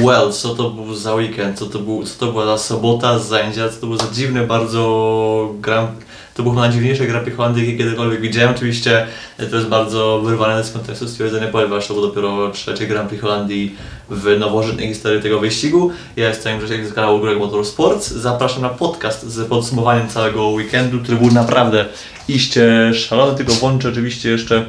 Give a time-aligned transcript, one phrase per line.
[0.00, 3.68] Well, co to był za weekend, co to, był, co to była za sobota, zajęcia,
[3.68, 5.86] co to był za dziwny bardzo gram,
[6.34, 8.54] to był chyba najdziwniejszy gra Holandii, jaki kiedykolwiek widziałem.
[8.54, 9.06] Oczywiście
[9.38, 13.22] e, to jest bardzo wyrwane z kontekstu stwierdzenie, ponieważ to był dopiero trzeci Grand Prix
[13.22, 13.76] Holandii
[14.10, 15.90] w nowożytnej historii tego wyścigu.
[16.16, 18.10] Ja jestem Grzesiek z kanału Greg Motorsports.
[18.10, 21.84] Zapraszam na podcast z podsumowaniem całego weekendu, który był naprawdę
[22.28, 24.64] iście szalony, tylko włączę oczywiście jeszcze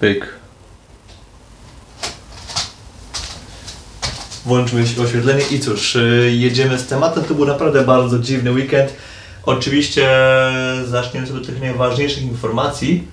[0.00, 0.43] pyk.
[4.44, 7.24] Włączmy oświetlenie i cóż, y, jedziemy z tematem.
[7.24, 8.92] To był naprawdę bardzo dziwny weekend.
[9.46, 10.08] Oczywiście
[10.86, 13.08] zaczniemy sobie od tych najważniejszych informacji.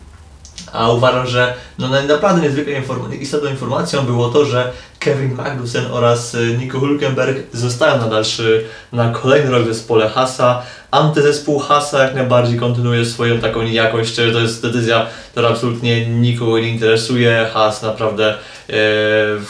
[0.73, 6.35] A uważam, że no naprawdę niezwykle inform istotną informacją było to, że Kevin Magnussen oraz
[6.35, 10.61] y, Nico Hulkenberg zostają na dalszy, na kolejny rok w zespole Hasa.
[10.91, 14.15] Antyzespół Hasa jak najbardziej kontynuuje swoją taką jakość.
[14.15, 17.49] To jest decyzja, która absolutnie nikogo nie interesuje.
[17.53, 18.37] Has naprawdę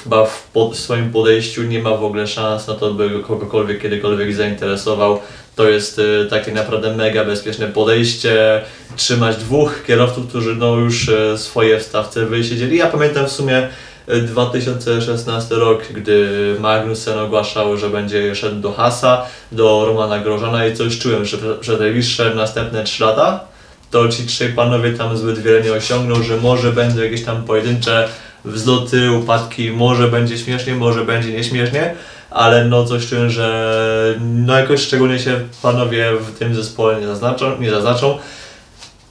[0.04, 4.34] chyba w pod, swoim podejściu nie ma w ogóle szans na to, by kogokolwiek kiedykolwiek
[4.34, 5.20] zainteresował.
[5.56, 8.62] To jest e, takie naprawdę mega bezpieczne podejście.
[8.96, 12.78] Trzymać dwóch kierowców, którzy no już e, swoje w stawce wysiedzieli.
[12.78, 13.68] Ja pamiętam w sumie
[14.08, 21.00] 2016 rok, gdy Magnussen ogłaszał, że będzie szedł do Hasa, do Romana Grożana i coś
[21.00, 23.52] czułem, że przez najbliższe następne 3 lata
[23.92, 28.08] to ci trzej panowie tam zbyt wiele nie osiągną, że może będą jakieś tam pojedyncze
[28.46, 31.96] wzloty, upadki, może będzie śmiesznie, może będzie nieśmiesznie,
[32.30, 37.60] ale no coś czułem, że no jakoś szczególnie się panowie w tym zespole nie zaznaczą,
[37.60, 38.18] nie zaznaczą.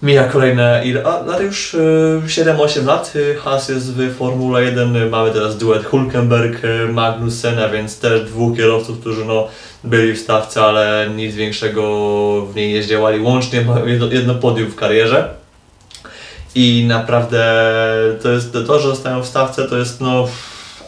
[0.03, 4.97] Mija kolejne, ile, a, ale już y, 7-8 lat y, Haas jest w Formule 1,
[4.97, 9.49] y, mamy teraz duet Hulkenberg, y, Magnussen, a więc też dwóch kierowców, którzy no,
[9.85, 11.83] byli w stawce, ale nic większego
[12.47, 15.40] w niej nie zdziałali, łącznie jedno, jedno podium w karierze.
[16.55, 17.45] I naprawdę
[18.23, 20.29] to jest to, że zostają w stawce, to jest no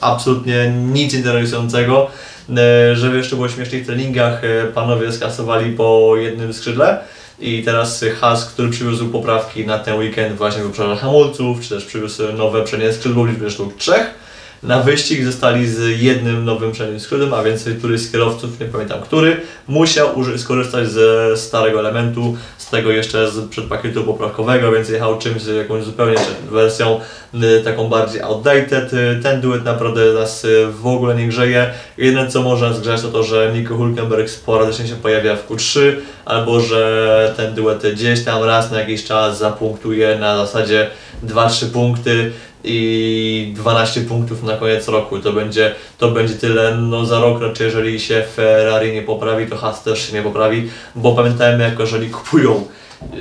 [0.01, 2.11] absolutnie nic interesującego.
[2.51, 6.99] E, Żeby jeszcze było śmieszniej w treningach, e, panowie skasowali po jednym skrzydle
[7.41, 11.85] i teraz Has, który przywiózł poprawki na ten weekend właśnie w obszarze hamulców, czy też
[11.85, 14.22] przywiózł nowe przednie skrzydło w liczbie sztuk trzech.
[14.63, 19.01] Na wyścig zostali z jednym nowym przednim skrzydłem, a więc któryś z kierowców, nie pamiętam
[19.01, 25.43] który, musiał skorzystać ze starego elementu, z tego jeszcze z przedpakietu poprawkowego, więc jechał czymś,
[25.45, 26.17] jakąś zupełnie
[26.51, 27.01] wersją
[27.35, 28.93] y, taką bardziej outdated.
[28.93, 31.71] Y, Ten duet naprawdę nas y, w ogóle nie grzeje.
[31.99, 35.81] Jedyne co może nas to to, że Nico Hulkenberg sporadycznie się pojawia w Q3,
[36.25, 40.91] albo że ten duet gdzieś tam raz na jakiś czas zapunktuje na zasadzie
[41.27, 42.33] 2-3 punkty
[42.65, 45.19] i 12 punktów na koniec roku.
[45.19, 49.57] To będzie, to będzie tyle no, za rok raczej, jeżeli się Ferrari nie poprawi, to
[49.57, 52.67] Haas też się nie poprawi, bo pamiętajmy, jako jeżeli kupują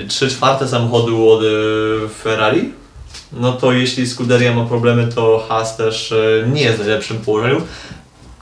[0.07, 1.47] 3 czwarte samochodu od y,
[2.23, 2.73] Ferrari,
[3.33, 7.61] no to jeśli Scuderia ma problemy, to Haas też y, nie jest w najlepszym położeniu.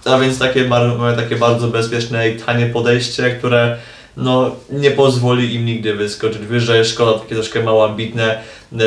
[0.05, 0.69] A więc takie,
[1.15, 3.77] takie bardzo bezpieczne i tanie podejście, które
[4.17, 6.85] no, nie pozwoli im nigdy wyskoczyć wyżej.
[6.85, 8.41] Szkoda, takie troszkę mało ambitne.
[8.71, 8.79] Yy,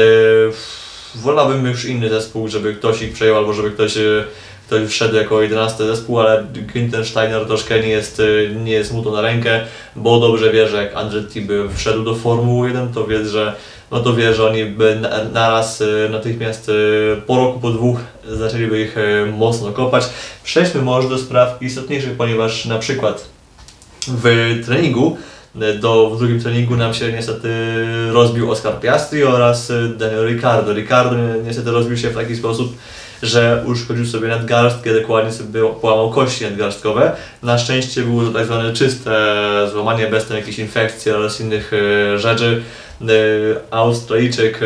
[1.15, 4.25] wolałbym już inny zespół, żeby ktoś ich przejął, albo żeby ktoś, yy,
[4.67, 9.03] ktoś wszedł jako 11 zespół, ale Günther Steiner troszkę nie jest, yy, nie jest mu
[9.03, 9.61] to na rękę,
[9.97, 13.55] bo dobrze wie, że jak Andretti by wszedł do Formuły 1, to wie, że
[13.91, 16.71] no to wie, że oni by na- naraz y, natychmiast
[17.27, 18.97] po roku, po dwóch zaczęliby ich
[19.33, 20.05] mocno kopać.
[20.45, 23.25] Przejdźmy może do spraw istotniejszych, ponieważ na przykład
[24.09, 25.17] w treningu,
[25.55, 27.49] do, w drugim treningu nam się niestety
[28.13, 30.27] rozbił Oscar Piastri oraz y, Daniel.
[30.27, 32.77] Ricciardo ni- niestety rozbił się w taki sposób,
[33.23, 37.13] że uszkodził sobie nadgarstkę, dokładnie sobie połamał kości nadgarstkowe.
[37.43, 39.13] Na szczęście było to tak zwane czyste
[39.73, 42.63] złamanie bez tam jakichś infekcji oraz innych y, rzeczy.
[43.71, 44.61] Australijczyk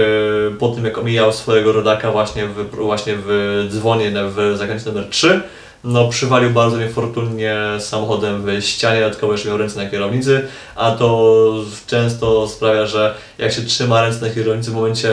[0.59, 5.41] po tym jak omijał swojego rodaka właśnie w, właśnie w dzwonie w zakręcie numer 3
[5.85, 11.55] no przywalił bardzo niefortunnie samochodem w ścianie, dodatkowo jeszcze miał ręce na kierownicy, a to
[11.87, 15.13] często sprawia, że jak się trzyma ręce na kierownicy w momencie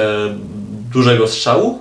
[0.94, 1.80] dużego strzału,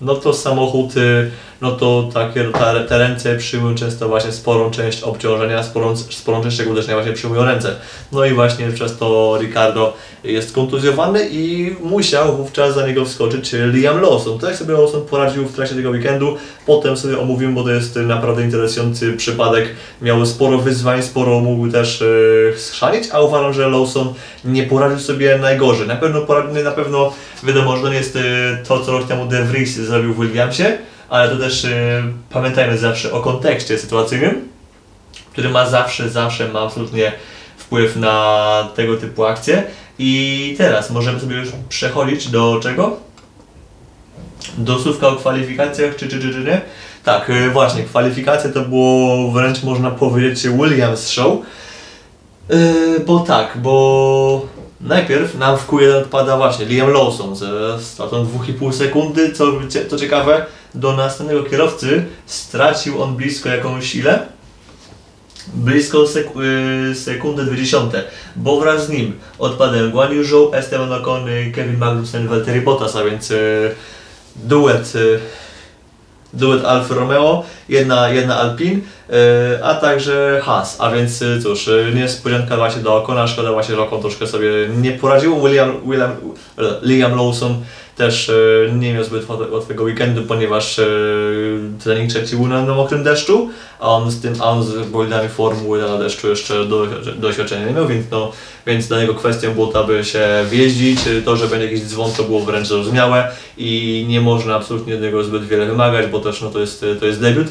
[0.00, 1.30] no to samochód, y,
[1.62, 6.56] no to takie, ta, te ręce przyjmują często właśnie sporą część obciążenia, sporą, sporą część
[6.56, 7.76] tego uderzenia właśnie przyjmują ręce.
[8.12, 14.00] No i właśnie przez to Ricardo jest kontuzjowany i musiał wówczas za niego wskoczyć Liam
[14.00, 14.38] Lawson.
[14.38, 16.36] To jak sobie Lawson poradził w trakcie tego weekendu,
[16.66, 19.68] potem sobie omówimy, bo to jest naprawdę interesujący przypadek.
[20.02, 24.14] Miał sporo wyzwań, sporo mógł też yy, a uważam, że Lawson
[24.44, 25.86] nie poradził sobie najgorzej.
[25.86, 27.12] Na pewno poradził, na pewno
[27.42, 28.22] wiadomo, że to nie jest yy,
[28.68, 30.64] to, co rok temu De Vries zrobił w Williamsie,
[31.12, 31.70] ale to też yy,
[32.30, 34.48] pamiętajmy zawsze o kontekście sytuacyjnym,
[35.32, 37.12] który ma zawsze, zawsze ma absolutnie
[37.56, 39.64] wpływ na tego typu akcje.
[39.98, 42.96] I teraz możemy sobie już przechodzić do czego?
[44.58, 46.60] Do słówka o kwalifikacjach, czy, czy, czy, czy nie?
[47.04, 51.38] Tak, y, właśnie, kwalifikacje to było wręcz można powiedzieć Williams Show.
[52.50, 54.46] Yy, bo tak, bo
[54.80, 59.44] najpierw nam w Q1 odpada właśnie Liam Lawson ze stratą 2,5 sekundy, co,
[59.90, 62.04] co ciekawe, do następnego kierowcy.
[62.26, 64.26] Stracił on blisko jakąś ile?
[65.54, 66.26] Blisko sek
[66.88, 67.78] yy, sekundę 20,
[68.36, 72.96] bo wraz z nim odpadają Guan Yu Zhou, Esteban Ocon, y, Kevin Magnussen, Valtteri Bottas,
[72.96, 73.74] a więc yy,
[74.36, 75.20] duet yy,
[76.32, 81.92] duet Alfa Romeo, jedna, jedna Alpine, yy, a także Haas, a więc yy, cóż, yy,
[81.94, 86.16] niespodzianka właśnie do Okona, szkoda właśnie, że Okon troszkę sobie nie poradził, William, William,
[86.82, 87.64] Liam Lawson
[88.02, 93.04] też yy, nie miał zbyt łat- łatwego weekendu, ponieważ yy, trening trzeci był na, mokrym
[93.04, 93.50] deszczu,
[93.80, 97.72] a on z tym, a on z bolidami formuły na deszczu jeszcze do, doświadczenia nie
[97.72, 98.32] miał, więc no,
[98.66, 102.22] więc dla niego kwestią było to, aby się wjeździć, to, że będzie jakiś dzwon, to
[102.22, 103.28] było wręcz zrozumiałe
[103.58, 107.06] i nie można absolutnie od niego zbyt wiele wymagać, bo też no, to, jest, to
[107.06, 107.46] jest debiut.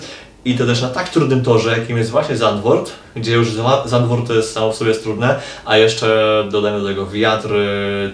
[0.46, 4.30] I to też na tak trudnym torze, jakim jest właśnie Zandvoort, gdzie już Za- Zandvoort
[4.30, 7.50] jest samo w sobie jest trudne, a jeszcze dodajmy do tego wiatr,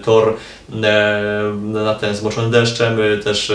[0.04, 0.34] tor
[0.82, 3.52] e, na ten zmoczony deszczem, y, też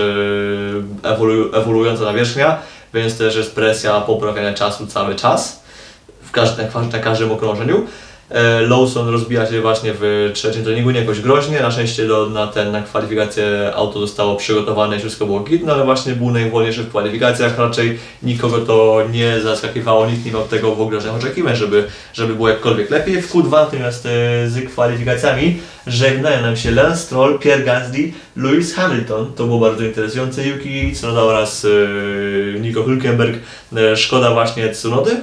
[1.04, 2.58] ewolu, ewoluująca nawierzchnia,
[2.94, 5.64] więc też jest presja poprawiania czasu cały czas
[6.24, 7.86] w każdym, na każdym okrążeniu.
[8.30, 11.60] E, Lawson rozbija się właśnie w trzecim treningu, nie jakoś groźnie.
[11.60, 15.74] Na szczęście do, na, ten, na kwalifikację auto zostało przygotowane i wszystko było git, no
[15.74, 17.60] ale właśnie był najwolniejszy w kwalifikacjach.
[17.60, 22.36] Raczej nikogo to nie zaskakiwało, nikt nie miał tego w ogóle żadnych oczekiwań, żeby, żeby
[22.36, 23.22] było jakkolwiek lepiej.
[23.22, 24.10] W Q2 natomiast e,
[24.50, 29.34] z kwalifikacjami żegnają nam się Lance Stroll, Pierre Gasly, Lewis Hamilton.
[29.34, 30.48] To było bardzo interesujące.
[30.48, 33.34] Yuki Tsunoda oraz e, Nico Hülkenberg.
[33.96, 35.18] Szkoda właśnie Tsunody,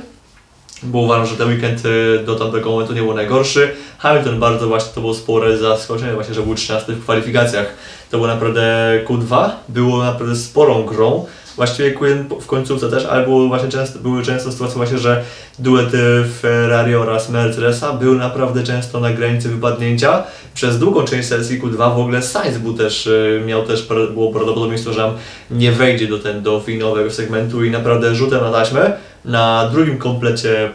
[0.83, 3.71] bo uważam, że ten weekend y, do tamtego momentu nie był najgorszy.
[3.99, 7.75] Hamilton bardzo właśnie to było spore zaskoczenie, właśnie, że był 13 w kwalifikacjach.
[8.11, 11.27] To było naprawdę Q2, było naprawdę sporą grą.
[11.57, 15.25] Właściwie Q1 w końcówce też, ale było właśnie często, były często sytuacje właśnie, że
[15.59, 20.25] duet y, Ferrari oraz Mercedesa był naprawdę często na granicy wypadnięcia.
[20.55, 24.93] Przez długą część sesji Q2 w ogóle Sainz był też, y, miał też, było prawdopodobieństwo,
[24.93, 25.13] że
[25.51, 28.93] nie wejdzie do, ten, do finałowego segmentu i naprawdę rzutem na taśmę
[29.25, 30.71] na drugim komplecie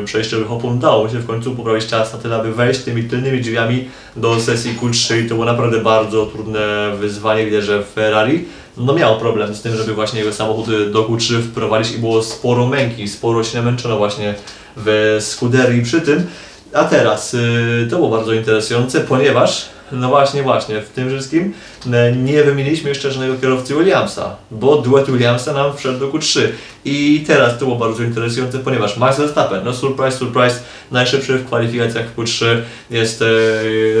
[0.00, 3.40] y, przejściowych opon udało się w końcu poprawić czas na tyle, aby wejść tymi tylnymi
[3.40, 8.44] drzwiami do sesji Q3 i to było naprawdę bardzo trudne wyzwanie, widać, że Ferrari
[8.76, 12.66] no miało problem z tym, żeby właśnie jego samochód do Q3 wprowadzić i było sporo
[12.66, 14.34] męki, sporo się namęczono właśnie
[14.76, 16.26] w Scuderii przy tym.
[16.72, 21.52] A teraz y, to było bardzo interesujące, ponieważ no właśnie, właśnie, w tym wszystkim
[21.92, 26.40] e, nie wymieniliśmy jeszcze żadnego kierowcy Williamsa, bo duet Williamsa nam wszedł do Q3.
[26.84, 30.60] I teraz to było bardzo interesujące, ponieważ Max Verstappen, no surprise, surprise,
[30.90, 32.46] najszybszy w kwalifikacjach w Q3
[32.90, 33.26] jest e,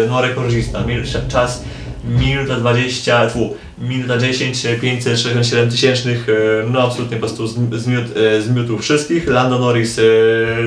[0.08, 0.84] no rekordzista,
[1.28, 1.64] czas
[2.18, 6.32] minuta 20, fu, minuta 10, 567 tysięcznych, e,
[6.70, 8.08] no absolutnie po prostu zm- zmiótł,
[8.40, 9.28] zmiótł wszystkich.
[9.28, 10.00] Lando Norris,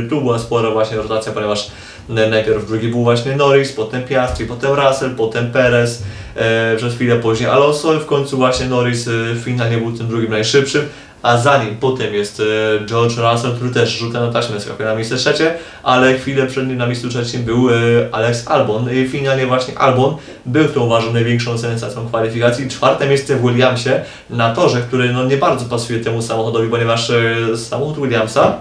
[0.09, 1.71] tu była spora właśnie rotacja, ponieważ
[2.09, 6.03] najpierw drugi był właśnie Norris, potem Piastri, potem Russell, potem Perez,
[6.35, 9.11] e, przez chwilę później Alonso i w końcu właśnie Norris e,
[9.43, 10.89] finalnie był tym drugim najszybszym.
[11.21, 14.95] A za nim potem jest e, George Russell, który też rzuca na taśmę, skakuje na
[14.95, 17.73] miejsce trzecie, ale chwilę przed nim na miejscu trzecim był e,
[18.11, 20.15] Alex Albon i finalnie właśnie Albon
[20.45, 22.69] był to uważam największą sensacją kwalifikacji.
[22.69, 23.89] Czwarte miejsce w Williamsie
[24.29, 28.57] na torze, który no nie bardzo pasuje temu samochodowi, ponieważ e, samochód Williamsa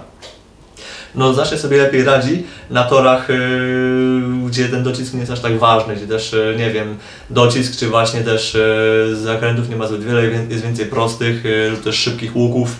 [1.17, 5.59] no znacznie sobie lepiej radzi na torach, yy, gdzie ten docisk nie jest aż tak
[5.59, 6.97] ważny, gdzie też, yy, nie wiem,
[7.29, 8.57] docisk czy właśnie też
[9.09, 12.75] yy, zakrętów nie ma zbyt wiele, wie- jest więcej prostych, lub też szybkich łuków,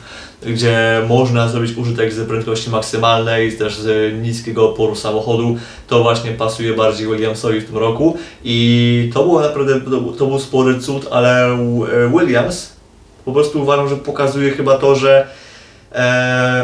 [0.45, 5.57] gdzie można zrobić użytek z prędkości maksymalnej, też z niskiego oporu samochodu.
[5.87, 9.81] To właśnie pasuje bardziej Williamsowi w tym roku i to było naprawdę,
[10.17, 11.57] to, był- spory cud, ale
[12.19, 12.73] Williams
[13.25, 15.27] po prostu uważam, że pokazuje chyba to, że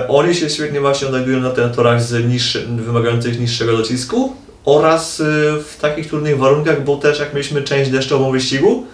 [0.08, 4.34] oni się świetnie właśnie odnajdują na tych torach z niższy, wymagających niższego docisku
[4.66, 5.24] oraz y,
[5.70, 8.86] w takich trudnych warunkach, bo też jak mieliśmy część deszczową wyścigu,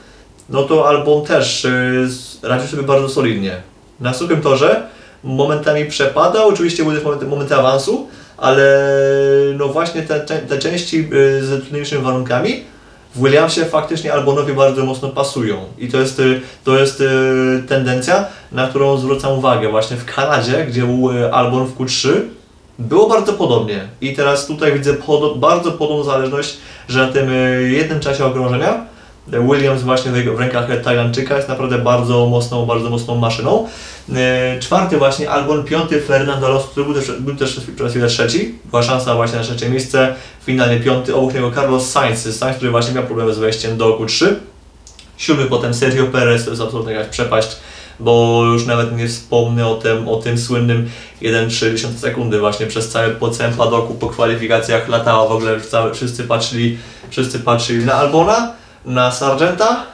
[0.50, 2.08] no to Albon też y,
[2.44, 3.62] radził sobie bardzo solidnie.
[4.00, 4.88] Na suchym torze
[5.24, 8.08] momentami przepadał, oczywiście były też momenty, momenty awansu,
[8.38, 8.86] ale
[9.58, 12.64] no właśnie te, te, te części y, z trudniejszymi warunkami
[13.24, 15.58] Williamsie faktycznie Albonowi bardzo mocno pasują.
[15.78, 19.70] I to jest, y, to jest y, tendencja, na którą zwracam uwagę.
[19.70, 22.10] Właśnie w Kanadzie, gdzie był y, Albon w Q3,
[22.80, 23.88] było bardzo podobnie.
[24.02, 24.94] I teraz tutaj widzę
[25.36, 26.58] bardzo podobną zależność,
[26.90, 27.32] że na tym
[27.72, 28.86] jednym czasie okrążenia
[29.32, 33.68] Williams właśnie w, rękach Tajlandczyka jest naprawdę bardzo mocną, bardzo mocną maszyną.
[34.16, 38.56] E, Czwarty właśnie Albon, piąty Fernando Alonso, który był też, był też przez chwilę trzeci.
[38.66, 40.16] Była szansa właśnie na trzecie miejsce.
[40.46, 44.34] Finalnie piąty, obok niego Carlos Sainz, Sainz, który właśnie miał problemy z wejściem do Q3.
[45.18, 47.58] Siódmy potem Sergio Perez, to jest absolutnie jakaś przepaść.
[48.00, 50.90] bo już nawet nie wspomnę o tym, o tym słynnym
[51.22, 56.24] 1,3 sekundy właśnie przez całe, po całym padoku, po kwalifikacjach latała w ogóle, całe, wszyscy
[56.24, 56.78] patrzyli,
[57.10, 58.54] wszyscy patrzyli na Albona,
[58.86, 59.86] na Sargenta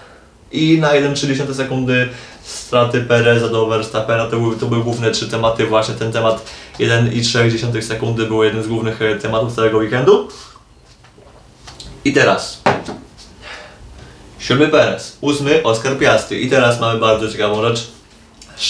[0.52, 2.10] i na 1,3 sekundy
[2.44, 6.46] straty Pereza do Verstappena, to były, to były główne trzy tematy, właśnie ten temat
[6.80, 10.28] 1,3 sekundy był jednym z głównych e, tematów całego weekendu.
[12.06, 12.62] I teraz
[14.40, 17.88] siódmy Perez, ósmy Oscar Piastri i teraz mamy bardzo ciekawą rzecz.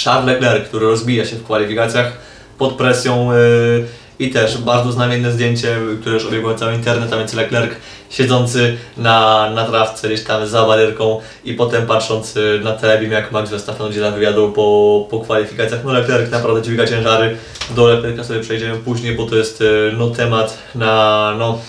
[0.04, 2.18] Charles Leclerc, który rozbija się w kwalifikacjach
[2.58, 3.88] pod presją yy,
[4.20, 7.72] i też bardzo znamienne zdjęcie, które już obiegło cały internet, a więc Leclerc
[8.10, 13.32] siedzący na, na trawce gdzieś tam za barierką i potem patrząc y, na telebim jak
[13.32, 15.84] Max Verstappen udziela wywiadu po, po kwalifikacjach.
[15.84, 17.38] No Leclerc naprawdę dźwiga ciężary,
[17.76, 21.60] do Leclerca sobie przejdziemy później, bo to jest y, no, temat na no,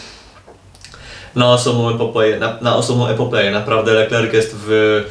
[1.34, 3.50] na osobną epopeję, na, na osobną epopeję.
[3.50, 5.04] Naprawdę Leclerc jest w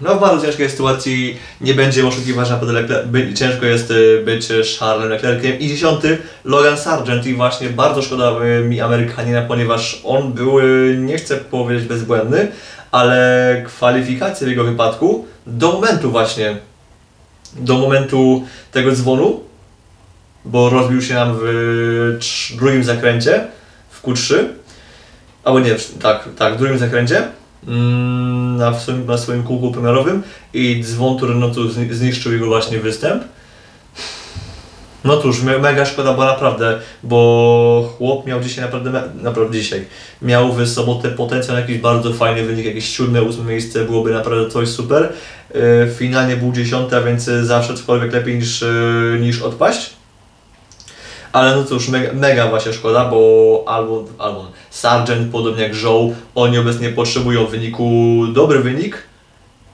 [0.00, 4.48] no w bardzo ciężkiej sytuacji, nie będzie oszukiwać, naprawdę Leclerc, by, ciężko jest y, być
[4.78, 5.58] Charlesem Leclerciem.
[5.58, 7.26] I dziesiąty, Logan Sargent.
[7.26, 12.48] I właśnie bardzo szkoda y, mi Amerykanina, ponieważ on był, y, nie chcę powiedzieć bezbłędny,
[12.90, 16.56] ale kwalifikacje w jego wypadku do momentu właśnie,
[17.56, 19.40] do momentu tego dzwonu,
[20.44, 22.18] bo rozbił się nam w
[22.56, 23.46] drugim zakręcie,
[23.90, 24.44] w Q3,
[25.44, 27.28] albo nie, tak, tak, w drugim zakręcie,
[28.56, 30.22] na swoim, na swoim kółku pomiarowym
[30.54, 33.22] i dzwon Turnotu zni- zniszczył jego właśnie występ.
[35.04, 39.84] No cóż, me, mega szkoda, bo naprawdę, bo chłop miał dzisiaj naprawdę, naprawdę dzisiaj,
[40.22, 44.68] miał w sobotę potencjał jakiś bardzo fajny wynik, jakieś siódme, ósme miejsce, byłoby naprawdę coś
[44.68, 45.12] super.
[45.54, 45.60] Yy,
[45.98, 49.90] finalnie był dziesiąty, a więc y, zawsze cokolwiek lepiej niż, yy, niż odpaść.
[51.32, 56.58] Ale no cóż, mega, mega właśnie szkoda, bo albo, albo Sargent, podobnie jak Joe, oni
[56.58, 59.10] obecnie potrzebują wyniku, dobry wynik.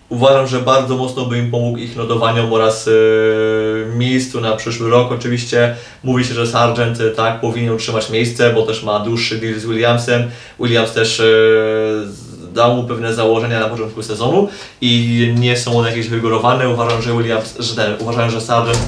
[0.09, 5.13] Uważam, że bardzo mocno by im pomógł ich notowaniom oraz yy, miejscu na przyszły rok.
[5.13, 9.55] Oczywiście mówi się, że Sargent yy, tak powinien utrzymać miejsce, bo też ma dłuższy deal
[9.55, 10.31] z Williamsem.
[10.61, 12.26] Williams też yy,
[12.57, 14.49] dał mu pewne założenia na początku sezonu
[14.81, 16.69] i nie są one jakieś wygórowane.
[16.69, 18.79] Uważam, że Williams, że ten, uważam, że Sargent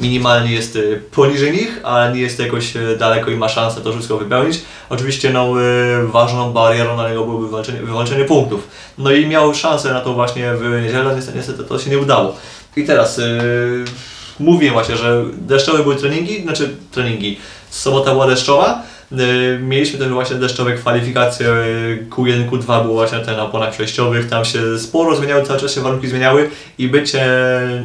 [0.00, 3.92] minimalnie jest y, poniżej nich, ale nie jest jakoś y, daleko i ma szansę to
[3.92, 4.60] wszystko wypełnić.
[4.90, 7.48] Oczywiście no, y, ważną barierą na niego byłoby
[7.82, 8.68] wywalczenie, punktów.
[8.98, 12.36] No i miał szansę na to właśnie w niedzielę, niestety, niestety to się nie udało.
[12.76, 13.84] I teraz yy,
[14.40, 17.38] mówię właśnie, że deszczowe były treningi, znaczy treningi.
[17.70, 18.82] Sobota była deszczowa.
[19.12, 24.28] Yy, Mieliśmy też właśnie deszczowe kwalifikacje yy, Q1, Q2 było właśnie te na oponach przejściowych,
[24.28, 26.50] tam się sporo zmieniały, cały czas się warunki zmieniały.
[26.78, 27.26] I bycie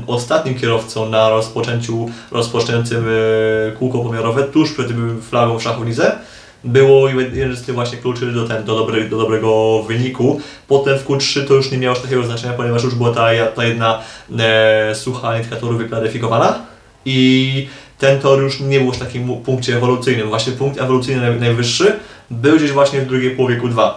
[0.08, 4.88] ostatnim kierowcą na rozpoczęciu, rozpoczynającym yy, kółko pomiarowe tuż przed
[5.30, 6.18] flagą w szachownicę
[6.63, 10.42] było jeden z tych właśnie kluczy do, ten, do, dobry, do dobrego wyniku.
[10.68, 14.01] Potem w Q3 to już nie miało takiego znaczenia, ponieważ już była ta, ta jedna
[14.39, 16.60] e, sucha toru wyklaryfikowana.
[17.06, 17.68] I
[18.03, 20.27] ten tor już nie był w takim punkcie ewolucyjnym.
[20.27, 22.00] Właśnie punkt ewolucyjny naj, najwyższy
[22.31, 23.91] był gdzieś właśnie w drugiej połowie Q2.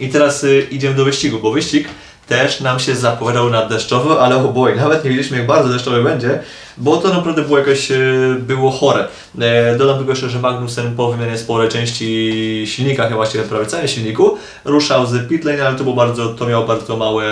[0.00, 1.88] I teraz y, idziemy do wyścigu, bo wyścig
[2.30, 6.38] też nam się zapowiadał na deszczowy, ale oboj, nawet nie wiedzieliśmy jak bardzo deszczowy będzie,
[6.76, 9.08] bo to naprawdę było jakoś, y, było chore.
[9.40, 13.88] E, dodam tylko jeszcze, że Magnussen po wymianie sporej części silnika, chyba właściwie prawie całym
[13.88, 17.24] silniku, ruszał z pit lane, ale to, było bardzo, to miało bardzo małe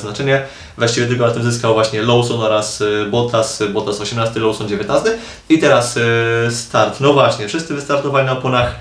[0.00, 0.42] znaczenie.
[0.78, 5.10] Właściwie tylko na tym zyskał właśnie Lawson oraz y, Bottas, Bottas 18, Lawson 19.
[5.48, 5.98] I teraz
[6.50, 7.00] start.
[7.00, 8.74] No właśnie, wszyscy wystartowali na oponach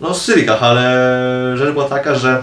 [0.00, 2.42] no z silikach, ale rzecz była taka, że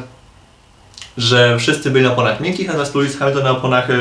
[1.18, 3.96] że wszyscy byli na oponach miękkich, natomiast Lewis Hamilton na oponach e,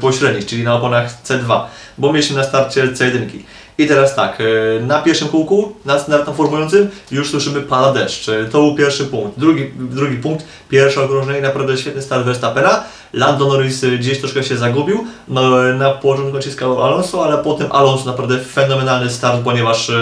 [0.00, 1.60] pośrednich, czyli na oponach C2,
[1.98, 3.28] bo mieliśmy na starcie C1.
[3.78, 8.28] I teraz tak, e, na pierwszym kółku, na, tam formującym, już słyszymy pada deszcz.
[8.28, 9.38] E, To był pierwszy punkt.
[9.38, 12.84] Drugi, drugi punkt, pierwsze okrążenie, naprawdę świetny start Verstappena.
[13.12, 18.04] Lando Norris e, gdzieś troszkę się zagubił, no, na początku naciskał Alonso, ale potem Alonso
[18.06, 19.94] naprawdę fenomenalny start, ponieważ e,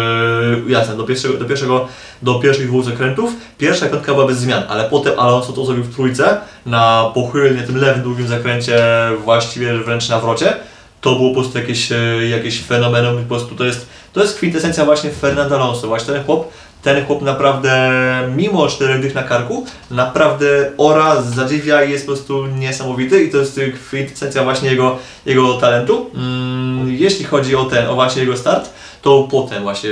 [0.68, 1.88] jasne, do pierwszego, do pierwszego,
[2.22, 5.94] do pierwszych dwóch zakrętów, pierwsza piątka była bez zmian, ale potem Alonso to zrobił w
[5.94, 8.78] trójce, na pochylnie tym lewym długim zakręcie,
[9.24, 10.56] właściwie wręcz na wrocie.
[11.04, 11.96] To było po prostu jakieś, e,
[12.28, 16.52] jakieś fenomenum, po prostu to jest, to jest kwintesencja właśnie Fernando Alonso, właśnie ten chłop,
[16.82, 17.90] ten chłop naprawdę,
[18.36, 23.38] mimo czterech dych na karku, naprawdę ora, zadziwia i jest po prostu niesamowity i to
[23.38, 26.10] jest kwintesencja właśnie jego, jego talentu.
[26.14, 28.70] Mm, jeśli chodzi o ten, o właśnie jego start,
[29.02, 29.90] to potem właśnie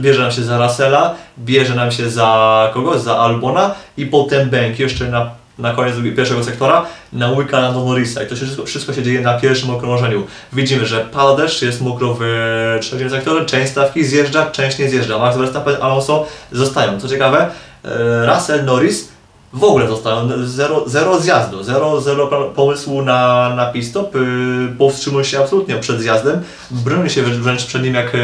[0.00, 2.98] bierze nam się za Russella, bierze nam się za kogo?
[2.98, 8.26] Za Albona i potem Bank jeszcze na, na koniec pierwszego sektora nałyka na Norrisa i
[8.26, 10.26] to się wszystko, wszystko się dzieje na pierwszym okrążeniu.
[10.52, 12.22] Widzimy, że pada deszcz, jest mokro w
[12.80, 15.18] trzecim sektorze, część stawki zjeżdża, część nie zjeżdża.
[15.18, 17.00] Max Verstappen, Alonso zostają.
[17.00, 17.50] Co ciekawe,
[17.84, 19.13] e, Russell, Norris
[19.54, 24.12] w ogóle zostałem zero, zero zjazdu, zero, zero pomysłu na, na pit stop,
[24.78, 28.20] powstrzymuję się absolutnie przed zjazdem, bronię się wręcz, przed nim jak yy,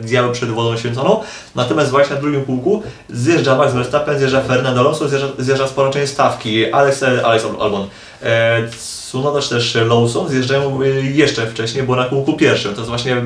[0.00, 1.20] diabeł przed wodą święconą,
[1.54, 6.12] natomiast właśnie na drugim kółku zjeżdża Max Verstappen, zjeżdża Fernando Alonso, zjeżdża, zjeżdża spora część
[6.12, 7.88] stawki, Alex, Alex Albon,
[8.22, 12.88] e, Tsunoda czy też Lawson zjeżdżają e, jeszcze wcześniej, bo na kółku pierwszym, to jest
[12.88, 13.22] właśnie e,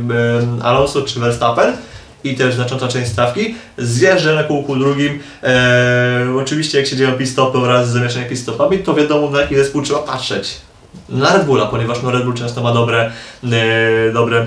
[0.62, 1.76] Alonso czy Verstappen,
[2.24, 3.54] i też znacząca część stawki.
[3.78, 5.18] Zjeżdżę na kółku drugim.
[5.42, 9.56] Eee, oczywiście jak się dzieją pit stopy oraz zamieszanie pit stopami, to wiadomo na jaki
[9.56, 10.60] zespół trzeba patrzeć.
[11.08, 13.12] Na Red Bulla, ponieważ no Red Bull często ma dobre,
[13.44, 14.46] e, dobre,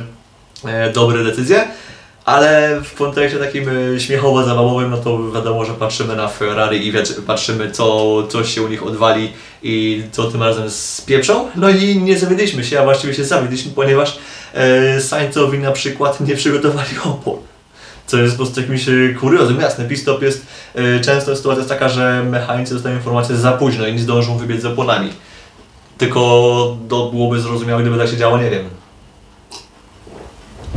[0.65, 1.67] e, dobre decyzje.
[2.25, 6.93] Ale w kontekście takim e, śmiechowo-zabawowym, no to wiadomo, że patrzymy na Ferrari i
[7.27, 11.49] patrzymy co, co się u nich odwali i co tym razem spieprzą.
[11.55, 14.19] No i nie zawiedliśmy się, a właściwie się zawiedliśmy, ponieważ
[14.53, 17.50] e, na przykład nie przygotowali opon.
[18.11, 18.85] Co jest po prostu jakimś
[19.19, 19.59] kuriozem.
[19.59, 23.87] Jasne, pit stop jest, e, często sytuacja jest taka, że mechanicy dostają informację za późno
[23.87, 25.09] i nie zdążą wybiec z oponami.
[25.97, 26.19] Tylko
[26.89, 28.69] to byłoby zrozumiałe, gdyby tak się działo, nie wiem.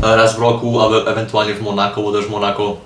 [0.02, 2.76] Raz w roku, albo ewentualnie w Monako, bo też Monako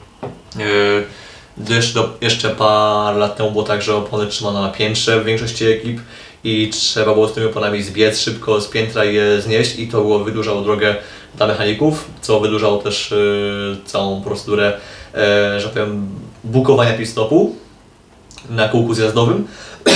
[0.57, 5.65] yy, jeszcze, jeszcze parę lat temu było tak, że opony trzymano na piętrze w większości
[5.67, 6.01] ekip
[6.45, 10.01] i trzeba było z tymi oponami zbiec szybko z piętra i je znieść i to
[10.01, 10.97] było wydłużało drogę
[11.37, 14.73] dla mechaników, co wydłużało też yy, całą procedurę,
[15.15, 15.21] yy,
[15.61, 16.09] że powiem,
[16.45, 17.57] bukowania pit stopu
[18.51, 19.47] na kółku zjazdowym.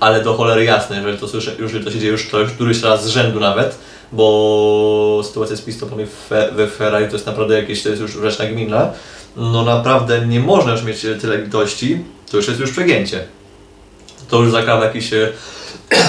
[0.00, 3.08] Ale do cholery jasne, jeżeli to słyszę, jeżeli to się dzieje już, któryś raz z
[3.08, 3.78] rzędu nawet,
[4.12, 6.06] bo sytuacja z pistopami
[6.52, 8.90] we Ferrari to jest naprawdę jakieś, to jest już rzecz nagminna.
[9.36, 13.24] No naprawdę nie można już mieć tyle litości, to już jest już przegięcie.
[14.28, 15.32] To już zakrawa jakiś e,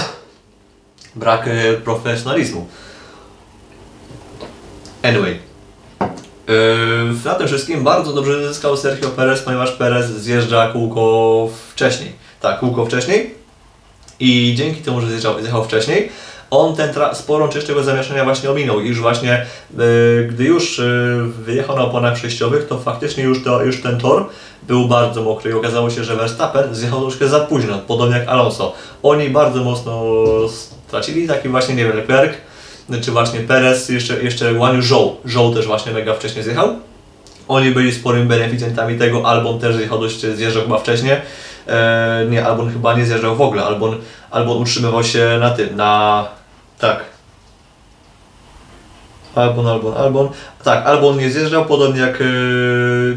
[1.16, 2.68] brak e, profesjonalizmu.
[5.04, 5.40] Anyway.
[6.48, 6.56] Yy,
[7.26, 12.12] na tym wszystkim bardzo dobrze zyskał Sergio Perez, ponieważ Perez zjeżdża kółko wcześniej.
[12.42, 13.36] Tak, kółko wcześniej.
[14.20, 16.10] I dzięki temu, że zjechał, zjechał wcześniej,
[16.52, 18.82] on ten sporą część tego zamieszania właśnie ominął.
[18.82, 19.46] I już właśnie,
[19.78, 24.30] yy, gdy już yy, wyjechał na oponach przejściowych, to faktycznie już, to, już ten tor
[24.68, 28.74] był bardzo mokry i okazało się, że Verstappen zjechał troszkę za późno, podobnie jak Alonso.
[29.04, 30.04] Oni bardzo mocno
[30.88, 32.34] stracili, taki właśnie, nie wiem, Leclerc,
[33.02, 35.16] czy właśnie Perez, jeszcze, jeszcze Guan Zhou.
[35.26, 36.76] Zhou też właśnie mega wcześnie zjechał.
[37.48, 41.16] Oni byli sporymi beneficjentami tego, Albon też zjechał dość, zjeżdżał chyba wcześniej.
[41.68, 43.96] E, nie, Albon chyba nie zjeżdżał w ogóle, Albon,
[44.32, 46.26] Albon utrzymywał się na tym, na...
[46.80, 47.04] tak.
[49.36, 50.30] Albon, Albon, Albon.
[50.64, 52.26] Tak, Albon nie zjeżdżał, podobnie jak e,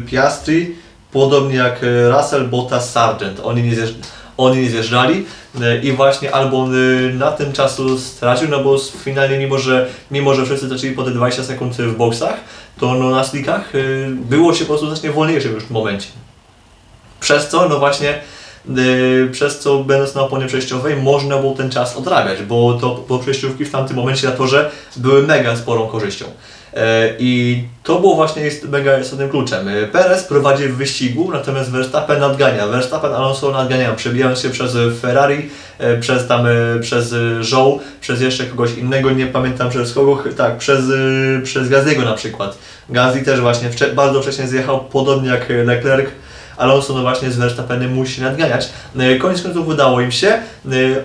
[0.09, 0.75] Piastri,
[1.11, 3.39] podobnie jak e, Russell, Bottas, Sargent.
[3.43, 3.95] Oni nie, zjeżdż,
[4.37, 5.25] oni nie zjeżdżali
[5.61, 10.33] e, i właśnie Albon e, na tym czasu stracił, no bo finalnie mimo, że, mimo,
[10.33, 12.35] że wszyscy zaczęli po te 20 sekund w boksach,
[12.79, 16.07] to no, na slickach e, było się po prostu znacznie wolniejszym już w momencie.
[17.19, 18.19] Przez co, no właśnie,
[19.31, 23.65] przez co będąc na oponie przejściowej można było ten czas odrabiać, bo to bo przejściówki
[23.65, 26.25] w tamtym momencie na torze były mega sporą korzyścią.
[26.73, 29.67] E, I to było właśnie jest mega istotnym kluczem.
[29.67, 32.67] E, Perez prowadzi w wyścigu, natomiast Verstappen nadgania.
[32.67, 35.49] Verstappen Alonso nadganiają, przebijając się przez Ferrari,
[35.79, 36.45] e, przez tam,
[36.81, 40.85] przez e, Zhou, przez jeszcze kogoś innego, nie pamiętam przez kogo, tak, przez,
[41.43, 42.57] przez Gaziego na przykład.
[42.89, 46.09] Gazi też właśnie bardzo wcześnie zjechał, podobnie jak Leclerc.
[46.57, 48.69] Alonso no właśnie z Verstappenem musi nadganiać.
[48.99, 50.39] E, Koniec końców udało im się.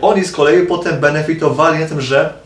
[0.01, 2.42] Oni z kolei potem benefitowali na tym, że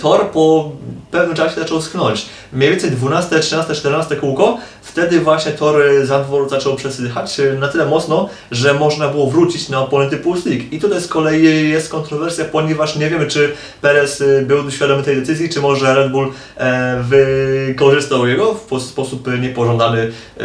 [0.00, 0.72] tor po
[1.10, 2.26] pewnym czasie zaczął schnąć.
[2.52, 7.68] Mniej więcej 12, 13, 14 kółko, wtedy właśnie tor e, Zandvoort zaczął przesychać e, na
[7.68, 10.72] tyle mocno, że można było wrócić na opony typu slick.
[10.72, 15.16] I tutaj z kolei jest kontrowersja, ponieważ nie wiemy, czy Perez e, był świadomy tej
[15.16, 20.00] decyzji, czy może Red Bull e, wykorzystał jego w po- sposób e, niepożądany.
[20.40, 20.44] E,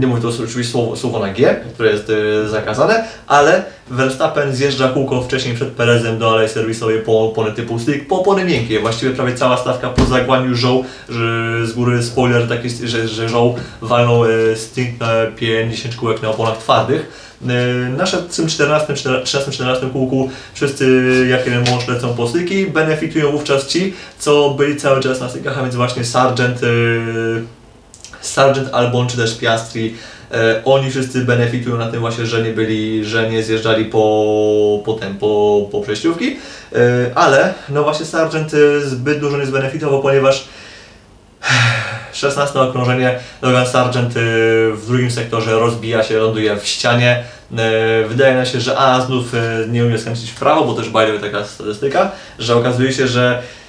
[0.00, 2.10] nie mówię to oczywiście słowo, słowo na G, które jest
[2.44, 7.78] e, zakazane, ale Verstappen zjeżdża kółko wcześniej przed Perezem do alei serwisowej po opony typu
[7.78, 8.80] slick, po opony miękkie.
[8.80, 13.54] Właściwie prawie cała stawka po zagłaniu Żoł, że z góry spoiler taki, że, że Żoł
[13.82, 17.36] walnął e, stint na 50 kółek na oponach twardych.
[17.42, 17.46] E,
[17.88, 18.04] Na
[18.36, 20.86] tym 14, 13-14 kółku wszyscy
[21.30, 25.58] jak jeden mąż lecą po styki, benefitują wówczas ci, co byli cały czas na stykach,
[25.58, 26.66] a więc właśnie Sargent, e,
[28.20, 30.19] Sargent Albon czy też Piastri, e,
[30.64, 35.18] oni wszyscy benefitują na tym właśnie, że nie byli, że nie zjeżdżali po, po, ten,
[35.18, 36.36] po, po przejściówki,
[36.72, 36.76] e,
[37.14, 40.48] ale no właśnie Sargent e, zbyt dużo nie zbenefitował, ponieważ
[42.12, 44.20] 16 okrążenie Logan Sargent e,
[44.72, 47.24] w drugim sektorze rozbija się, ląduje w ścianie.
[47.58, 49.38] E, Wydaje nam się, że a znów e,
[49.68, 53.59] nie umie skręcić w prawo, bo też by taka statystyka, że okazuje się, że E,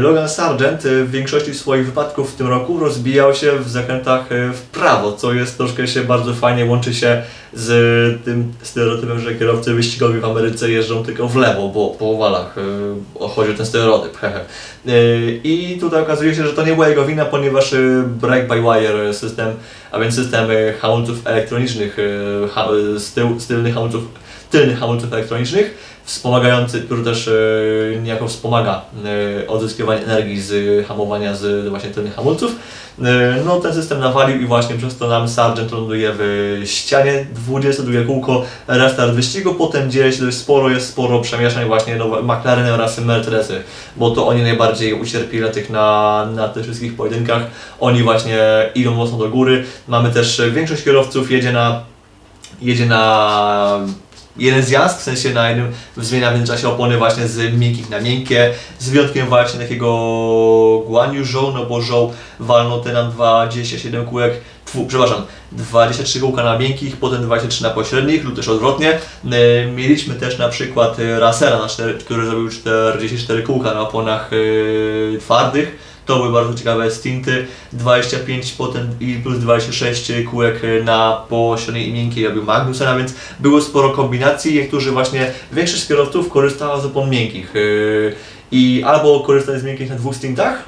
[0.00, 4.52] Logan Sargent e, w większości swoich wypadków w tym roku rozbijał się w zakrętach e,
[4.52, 7.22] w prawo, co jest troszkę się bardzo fajnie łączy się
[7.54, 12.56] z tym stereotypem, że kierowcy wyścigowi w Ameryce jeżdżą tylko w lewo, bo po owalach
[13.20, 14.18] e, chodzi o ten stereotyp.
[14.24, 14.40] E,
[15.44, 17.78] I tutaj okazuje się, że to nie była jego wina, ponieważ e,
[18.20, 19.48] brake by wire system,
[19.92, 23.00] a więc system e, hamulców elektronicznych, e, e,
[23.38, 24.02] z tylnych hamulców,
[24.50, 27.32] tylnych hamulców elektronicznych, wspomagający, który też e,
[28.02, 28.82] niejako wspomaga
[29.42, 32.50] e, odzyskiwanie energii z hamowania z właśnie tylnych hamulców.
[33.02, 38.04] E, No ten system nawalił i właśnie przez to nam Sargent ląduje w ścianie, 22
[38.06, 42.98] kółko, restart wyścigu, potem dzieje się dość sporo, jest sporo przemieszań właśnie no, McLareny oraz
[42.98, 43.62] Mercedesy,
[43.96, 47.42] bo to oni najbardziej ucierpieli na tych, na, na tych wszystkich pojedynkach,
[47.80, 48.38] oni właśnie
[48.74, 51.82] idą mocno do góry, mamy też większość kierowców jedzie na
[52.60, 53.80] jedzie na
[54.38, 58.54] jeden zjazd, w sensie na jednym zmienia w międzyczasie opony właśnie z miękkich na miękkie,
[58.78, 59.88] z wyjątkiem właśnie takiego
[60.86, 64.32] Guan Yu Zhou, no bo Zhou walnął te nam 27 kółek,
[64.64, 65.22] tfu, przepraszam,
[65.52, 68.90] 23 kółka na miękkich, potem 23 na pośrednich lub też odwrotnie.
[68.92, 71.58] E, Mieliśmy też na przykład Rasera,
[72.00, 75.97] który zrobił 44 kółka na oponach e, twardych.
[76.08, 77.46] To były bardzo ciekawe stinty.
[77.72, 83.60] 25 potem i plus 26 kółek na pośredniej i miękkiej robił Magnusen, a więc było
[83.60, 84.54] sporo kombinacji.
[84.54, 87.54] Niektórzy właśnie, większość kierowców korzystała z opon miękkich.
[87.54, 88.14] Yy,
[88.52, 90.64] I albo korzystali z miękkich na dwóch stintach,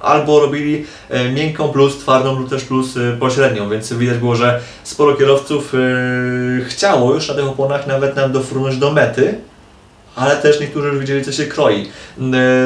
[0.00, 4.60] albo robili e, miękką plus twardą lub też plus e, pośrednią, więc widać było, że
[4.84, 9.38] sporo kierowców e, chciało już na tych oponach nawet nam dofrunąć do mety,
[10.20, 11.88] ale też niektórzy już widzieli, co się kroi.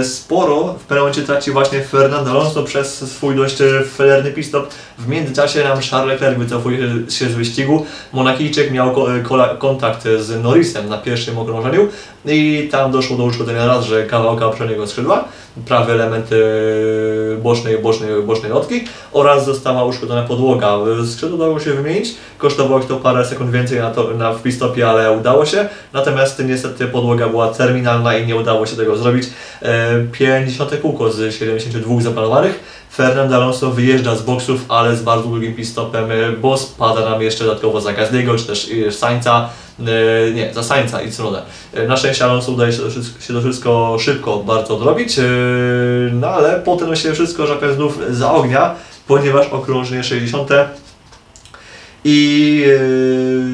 [0.00, 4.66] E, Sporo w pewnym momencie traci właśnie Fernando Alonso przez swój dość e, felerny pit-stop.
[4.98, 7.86] W międzyczasie nam Charles Leclerc wycofuje się z wyścigu.
[8.12, 11.88] Monakijczyk miał kola- kontakt z Norrisem na pierwszym okrążeniu
[12.26, 15.24] i tam doszło do uszkodzenia raz, że kawałka przedniego skrzydła,
[15.66, 20.76] prawy element e, bocznej, bocznej, bocznej lotki oraz została uszkodzona podłoga.
[21.12, 25.12] Skrzydło dało się wymienić, kosztowało to parę sekund więcej na, to, na w pit-stopie, ale
[25.12, 25.68] udało się.
[25.92, 29.24] Natomiast niestety podłoga była terminalna i nie udało się tego zrobić.
[29.62, 32.83] E, 50 kółko z 72 zaplanowanych.
[32.94, 37.44] Fernando Alonso wyjeżdża z boksów, ale z bardzo długim pit-stopem, e, bo spada nam jeszcze
[37.44, 39.48] dodatkowo za Gasly'ego, czy też e, Sainza.
[39.80, 41.42] E, Nie, za Sainza i Tsunoda.
[41.88, 45.16] Na szczęście Alonso udaje się to, wszystko, się to wszystko szybko bardzo odrobić,
[46.12, 48.74] no ale potem się wszystko żapie znów za ognia,
[49.06, 50.50] ponieważ okrążenie 60
[52.04, 52.56] i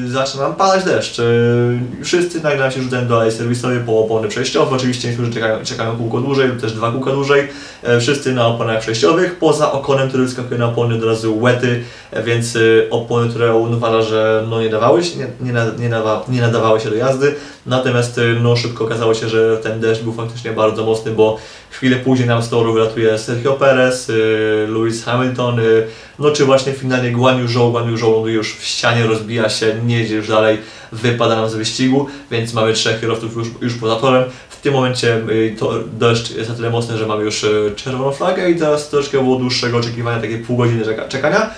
[0.03, 1.17] yy, zaczyna nam padać deszcz.
[1.17, 4.75] Yy, wszyscy nagle się rzucają do alei serwisowej po opony przejściowe.
[4.75, 7.47] Oczywiście niektórzy czekają, czekają kółko dłużej lub też dwa kółka dłużej.
[7.83, 12.23] E, wszyscy na oponach przejściowych, poza okonem, który wyskakuje na opony od razu łety, e,
[12.23, 15.89] więc y, opony, które on uważa, że no, nie, dawały się, nie, nie, na- nie,
[15.89, 17.35] nawa, nie nadawały się do jazdy.
[17.65, 21.37] Natomiast y, no, szybko okazało się, że ten deszcz był faktycznie bardzo mocny, bo
[21.71, 25.87] chwilę później nam z toru wylatuje Sergio Perez, y, Lewis Hamilton, y,
[26.19, 29.75] no czy właśnie finalnie Guan Yu Zhou, Guan Zhou ląduje już w ścianie, rozbija się,
[29.85, 30.57] nie jedzie już dalej,
[30.91, 34.23] wypada nam z wyścigu, więc mamy trzech kierowców już, już poza torem.
[34.49, 38.49] W tym momencie y, to deszcz jest na tyle mocny, że mamy już czerwoną flagę
[38.49, 41.49] i teraz troszkę było dłuższego oczekiwania, takie pół godziny czeka- czekania.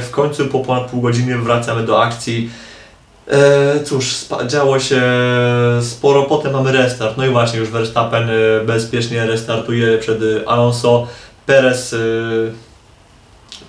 [0.00, 2.50] W końcu po ponad pół godziny wracamy do akcji.
[3.28, 4.14] E, cóż,
[4.46, 5.02] działo się
[5.80, 7.16] sporo, potem mamy restart.
[7.16, 11.06] No i właśnie, już Verstappen y, bezpiecznie restartuje przed Alonso.
[11.46, 12.52] Perez, y,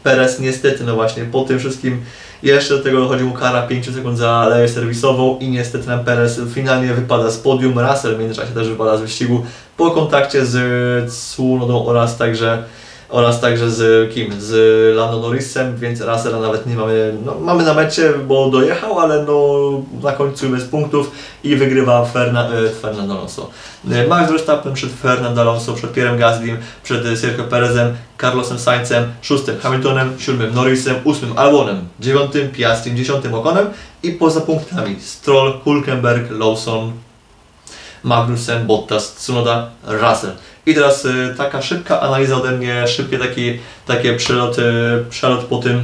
[0.04, 2.02] Perez niestety, no właśnie, po tym wszystkim
[2.44, 6.40] jeszcze do tego dochodzi mu kara 5 sekund za aleję serwisową i niestety nam Perez
[6.54, 7.80] finalnie wypada z podium.
[7.80, 9.46] Russell w międzyczasie też wypada z wyścigu
[9.78, 12.64] po kontakcie z Tsunodą oraz także
[13.10, 14.42] oraz także z kim?
[14.42, 14.52] Z
[14.96, 19.70] Lando Norrisem, więc Russella nawet nie mamy, no, mamy na mecie, bo dojechał, ale no
[20.04, 21.12] na końcu bez punktów
[21.44, 23.50] i wygrywa Ferna, e, Fernando Alonso.
[23.92, 29.60] E, Max Verstappen przed Fernando Alonso, przed Pierrem Gaslym, przed Sergio Perezem, Carlosem Sainzem, szóstym
[29.60, 33.68] Hamiltonem, siódmym Norrisem, ósmym Albonem, dziewiątym Piastrim, dziesiątym Okonem
[34.04, 36.92] i poza punktami Stroll, Hulkenberg, Lawson,
[38.04, 40.32] Magnussen, Bottas, Tsunoda, Russell.
[40.66, 44.62] I teraz y, taka szybka analiza ode mnie, szybkie taki, takie przelot, y,
[45.10, 45.84] przelot po tym,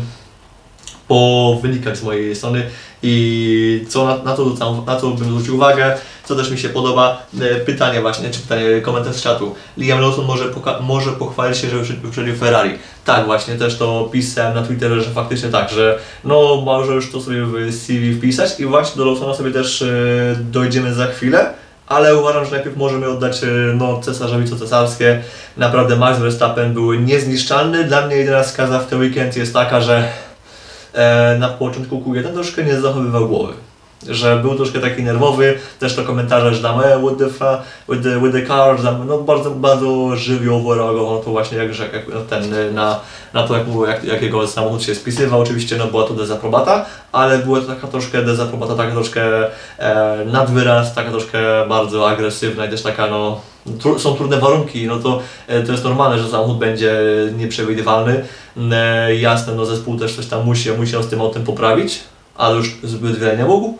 [1.08, 2.63] po wynikach z mojej strony
[3.04, 4.46] i co na, na, to,
[4.86, 7.26] na to bym zwrócił uwagę, co też mi się podoba.
[7.41, 9.56] Y, Pytanie właśnie, czy pytanie, komentarz z czatu.
[9.78, 10.46] Liam Lawson może,
[10.82, 12.72] może pochwalić się, że wyprzed- wyprzedził Ferrari.
[13.06, 17.22] Tak, właśnie, też to pisałem na Twitterze, że faktycznie tak, że no może już to
[17.22, 21.54] sobie w CV wpisać i właśnie do Lawsona sobie też y, dojdziemy za chwilę
[21.92, 25.22] ale uważam, że najpierw możemy oddać e, no, cesarzowi co cesarskie.
[25.58, 27.84] Naprawdę Max Verstappen był niezniszczalny.
[27.84, 30.04] Dla mnie jedyna skaza w ten weekend jest taka, że
[30.94, 33.54] e, na początku Q1 troszkę nie zachowywał głowy.
[34.10, 38.04] Że był troszkę taki nerwowy, też to komentarze, że tam e, with the, fa, with
[38.04, 42.06] the, with the car, że tam, no bardzo, bardzo żywiołowo reagował to właśnie jak, jak
[42.30, 43.00] ten, na,
[43.34, 47.38] na to jak, jak, jak jego samochód się spisywał, oczywiście no była to dezaprobata, ale
[47.38, 49.24] była to taka troszkę dezaprobata, taka troszkę
[49.80, 53.42] e, nadwyraz, taka troszkę bardzo agresywna i też taka no,
[53.80, 57.02] tru, są trudne warunki, no to, e, to jest normalne, że samochód będzie
[57.38, 58.26] nieprzewidywalny,
[58.72, 62.00] e, jasne, no zespół też coś tam musi, musiał z tym autem poprawić,
[62.36, 63.78] ale już zbyt wiele nie mógł,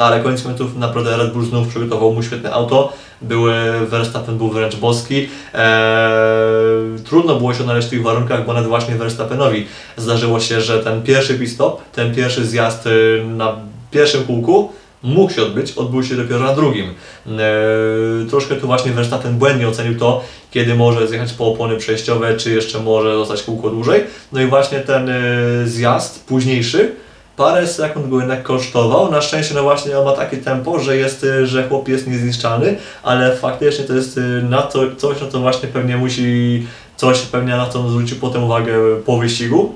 [0.00, 2.92] no ale koniec końców naprawdę Red Bull znów przygotował mu świetne auto.
[3.22, 3.54] Były,
[3.86, 5.28] Verstappen był wręcz boski.
[5.54, 10.78] Eee, trudno było się odnaleźć w tych warunkach, bo nawet właśnie Verstappenowi zdarzyło się, że
[10.78, 13.56] ten pierwszy pit stop, ten pierwszy zjazd y, na
[13.90, 16.86] pierwszym kółku mógł się odbyć, odbył się dopiero na drugim.
[16.86, 22.50] Eee, troszkę tu właśnie Verstappen błędnie ocenił to, kiedy może zjechać po opony przejściowe, czy
[22.50, 24.04] jeszcze może zostać kółko dłużej.
[24.32, 26.92] No i właśnie ten y, zjazd późniejszy
[27.40, 29.10] parę sekund go jednak kosztował.
[29.10, 32.76] Na szczęście no właśnie on ma takie tempo, że jest, y, że chłop jest niezniszczalny,
[33.02, 37.56] ale faktycznie to jest y, na to, coś, na co właśnie pewnie musi, coś pewnie
[37.56, 38.72] na on zwrócił potem uwagę
[39.06, 39.74] po wyścigu,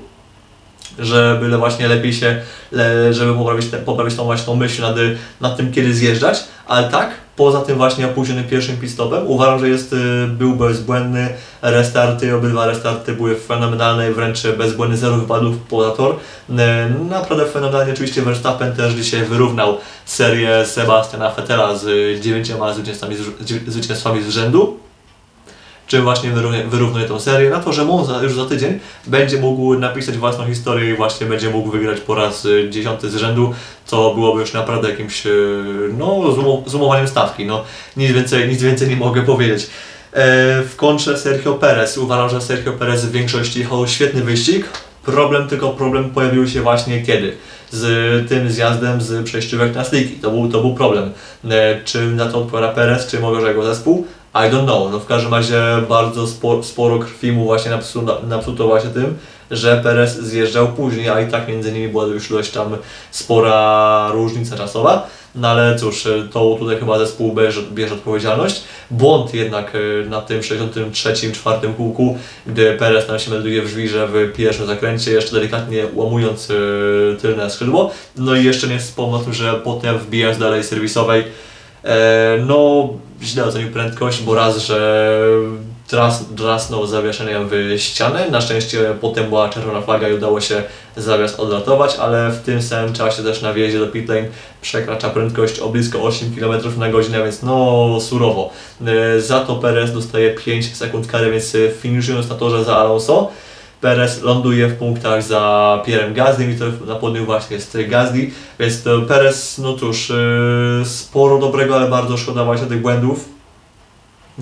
[0.99, 2.41] że byle właśnie lepiej się,
[3.11, 4.95] żeby poprawić, te, poprawić tą właśnie myśl nad,
[5.41, 9.93] nad tym, kiedy zjeżdżać, ale tak, poza tym właśnie opóźnionym pierwszym pistopem, uważam, że jest,
[9.93, 11.29] y, był bezbłędny,
[11.61, 16.15] restarty, obydwa restarty były fenomenalne, wręcz bezbłędny, zero wypadów poza tor.
[16.49, 16.53] Y,
[17.09, 23.15] naprawdę fenomenalnie, oczywiście Verstappen też dzisiaj wyrównał serię Sebastiana Vettela z dziewięcioma zwycięstwami,
[23.67, 24.84] zwycięstwami z rzędu
[25.87, 29.79] czym właśnie wyrównuje, wyrównuje tą serię, na to, że Monza już za tydzień będzie mógł
[29.79, 33.53] napisać własną historię i właśnie będzie mógł wygrać po raz y, dziesiąty z rzędu,
[33.85, 35.63] co byłoby już naprawdę jakimś y,
[35.97, 37.45] no, zoomowaniem stawki.
[37.45, 37.63] No,
[37.97, 39.67] nic, więcej, nic więcej nie mogę powiedzieć.
[40.15, 41.97] E, w kontrze Sergio Perez.
[41.97, 44.65] Uważam, że Sergio Perez w większości jechał świetny wyścig.
[45.03, 47.33] Problem, tylko problem pojawił się właśnie kiedy?
[47.71, 50.15] Z tym zjazdem z przejściówek na sliki.
[50.15, 51.11] To był, to był problem.
[51.49, 54.07] E, czy na to odpowiada Perez, czy może jego zespół?
[54.35, 54.91] I don't know.
[54.91, 57.71] No w każdym razie bardzo sporo, sporo krwi mu właśnie
[58.27, 59.17] napsuto, właśnie tym,
[59.51, 62.77] że Perez zjeżdżał później, a i tak między nimi była już dość tam
[63.11, 65.07] spora różnica czasowa.
[65.35, 68.63] No ale cóż, to tutaj chyba zespół bierze, bierze odpowiedzialność.
[68.91, 72.17] Błąd jednak e, na tym 63, czwartym kółku,
[72.47, 76.53] gdy Perez nam się melduje w żwirze w pierwszym zakręcie, jeszcze delikatnie łamując e,
[77.21, 77.91] tylne skrzydło.
[78.15, 81.23] No i jeszcze nie wspomnę o tym, że potem wbijając dalej serwisowej,
[81.83, 82.89] e, no
[83.21, 85.19] źle ocenił prędkość, bo raz, że
[85.89, 88.29] dras, drasnął zawieszeniem w ścianę.
[88.29, 90.63] Na szczęście potem była czerwona flaga i udało się
[90.97, 94.27] zawias odratować, ale w tym samym czasie też na wjeździe do pitlane
[94.61, 98.49] przekracza prędkość o blisko 8 km na godzinę, więc no surowo.
[98.85, 103.31] E, za to Perez dostaje 5 sekund kary, więc finiszując na torze za Alonso,
[103.81, 108.83] Perez ląduje w punktach za Pierrem Gasly i to na podium właśnie jest Gasly, więc
[108.83, 110.15] to Perez, no cóż, e,
[110.85, 113.34] sporo dobrego, ale bardzo szkoda właśnie tych błędów.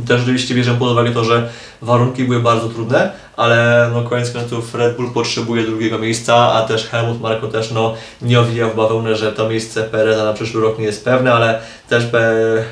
[0.07, 1.49] Też oczywiście bierzemy pod uwagę to, że
[1.81, 6.87] warunki były bardzo trudne, ale no koniec końców Red Bull potrzebuje drugiego miejsca, a też
[6.87, 10.79] Helmut Marko też no, nie owijał w bawełnę, że to miejsce Pereza na przyszły rok
[10.79, 12.03] nie jest pewne, ale też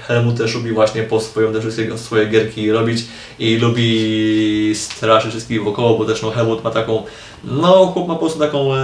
[0.07, 3.05] Helmut też lubi właśnie po swoją te wszystkie swoje gierki robić
[3.39, 7.03] i lubi straszyć wszystkich wokoło, bo też no Helmut ma taką,
[7.43, 8.75] no chłop ma po prostu taką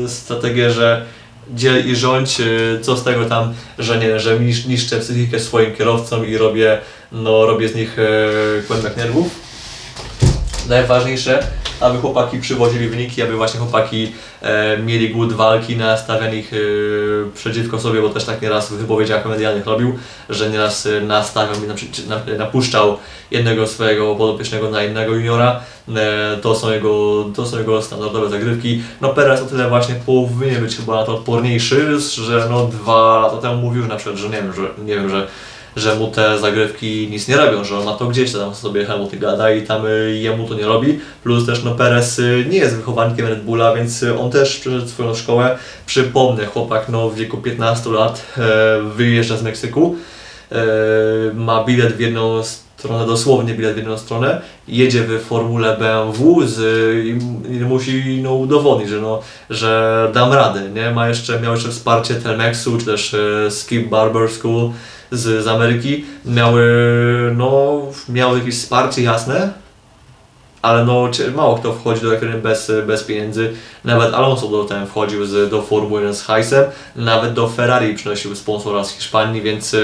[0.00, 1.06] yy, strategię, że
[1.54, 6.26] dziel i rządź, y, co z tego tam, że nie, że niszczę psychikę swoim kierowcom
[6.26, 6.78] i robię,
[7.12, 9.46] no, robię z nich e, kłębek nerwów.
[10.68, 11.46] Najważniejsze,
[11.80, 16.56] aby chłopaki przywodzili wyniki, aby właśnie chłopaki e, mieli głód walki, nastawianych e,
[17.34, 19.98] przeciwko sobie, bo też tak nieraz w wypowiedziach medialnych robił,
[20.30, 22.98] że nieraz e, nastawiał i na, napuszczał
[23.30, 25.60] jednego swojego podopiecznego na innego juniora.
[25.96, 28.82] E, to, są jego, to są jego standardowe zagrywki.
[29.00, 33.36] No Perez o tyle właśnie powinien być chyba na to odporniejszy, że no dwa lata
[33.36, 35.26] temu mówił, że na przykład, że nie wiem, że, nie wiem, że
[35.76, 39.18] że mu te zagrywki nic nie robią, że on ma to gdzieś tam sobie Helmut
[39.18, 40.98] gada i tam y, jemu to nie robi.
[41.22, 44.88] Plus też no Perez y, nie jest wychowankiem Red Bulla, więc y, on też przeszedł
[44.88, 45.58] swoją szkołę.
[45.86, 48.42] Przypomnę, chłopak no, w wieku 15 lat e,
[48.96, 49.96] wyjeżdża z Meksyku,
[50.52, 50.56] e,
[51.34, 56.58] ma bilet w jedną stronę, dosłownie bilet w jedną stronę, jedzie w formule BMW z,
[57.06, 60.70] i, musi no, udowodnić, że, no, że dam radę.
[60.70, 60.90] Nie?
[60.90, 64.70] Ma jeszcze, miał jeszcze wsparcie Telmexu, czy też e, Skip Barber School,
[65.10, 66.62] z, z Ameryki miały,
[67.36, 69.52] no, miały jakieś wsparcie jasne,
[70.62, 73.52] ale no, mało kto wchodzi do ekran bez, bez pieniędzy.
[73.84, 76.64] Nawet Alonso do ten wchodził z, do Formuły 1 z hajsem,
[76.96, 79.76] nawet do Ferrari przynosił sponsora z Hiszpanii, więc,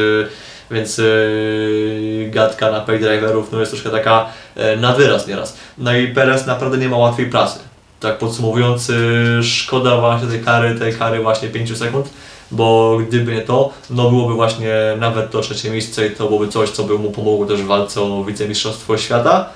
[0.70, 1.00] więc
[2.30, 5.56] gadka na paydriverów no jest troszkę taka yy, na wyraz nieraz.
[5.78, 7.58] No i Perez naprawdę nie ma łatwej pracy.
[8.00, 12.08] tak podsumowując, y, szkoda właśnie tej kary, tej kary właśnie 5 sekund,
[12.52, 16.70] bo gdyby nie to, no byłoby właśnie nawet to trzecie miejsce i to byłoby coś,
[16.70, 19.48] co by mu pomogło też w walce o wicemistrzostwo świata.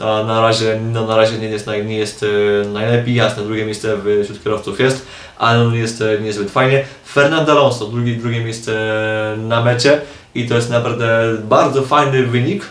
[0.00, 3.96] A na razie, no na razie nie jest, nie jest e, najlepiej, jasne, drugie miejsce
[4.24, 5.06] wśród kierowców jest,
[5.38, 6.84] ale no nie jest e, niezbyt fajnie.
[7.06, 8.72] Fernando Alonso, drugie, drugie miejsce
[9.38, 10.00] na mecie
[10.34, 12.62] i to jest naprawdę bardzo fajny wynik,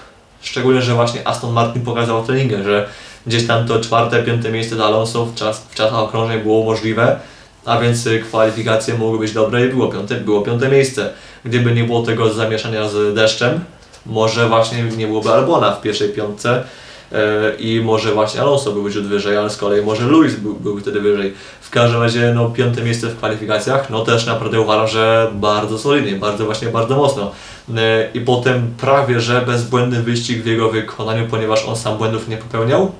[0.41, 2.87] szczególnie, że właśnie Aston Martin pokazał treningę, że
[3.27, 7.19] gdzieś tam to czwarte, piąte miejsce dla Alonso w, czas, w czasach okrążeń było możliwe,
[7.65, 11.09] a więc y, kwalifikacje mogły być dobre i było piąte, było piąte miejsce.
[11.45, 13.59] Gdyby nie było tego zamieszania z deszczem,
[14.05, 16.63] może właśnie nie byłoby Albona w pierwszej piątce
[17.11, 20.81] e, i może właśnie Alonso byłby ciut wyżej, ale z kolei może Luis był, byłby
[20.81, 21.33] wtedy wyżej.
[21.61, 26.15] W każdym razie no, piąte miejsce w kwalifikacjach, no też naprawdę uważam, że bardzo solidnie,
[26.15, 27.31] bardzo właśnie bardzo mocno.
[27.77, 32.37] E, I potem prawie, że bezbłędny wyścig w jego wykonaniu, ponieważ on sam błędów nie
[32.37, 32.91] popełniał.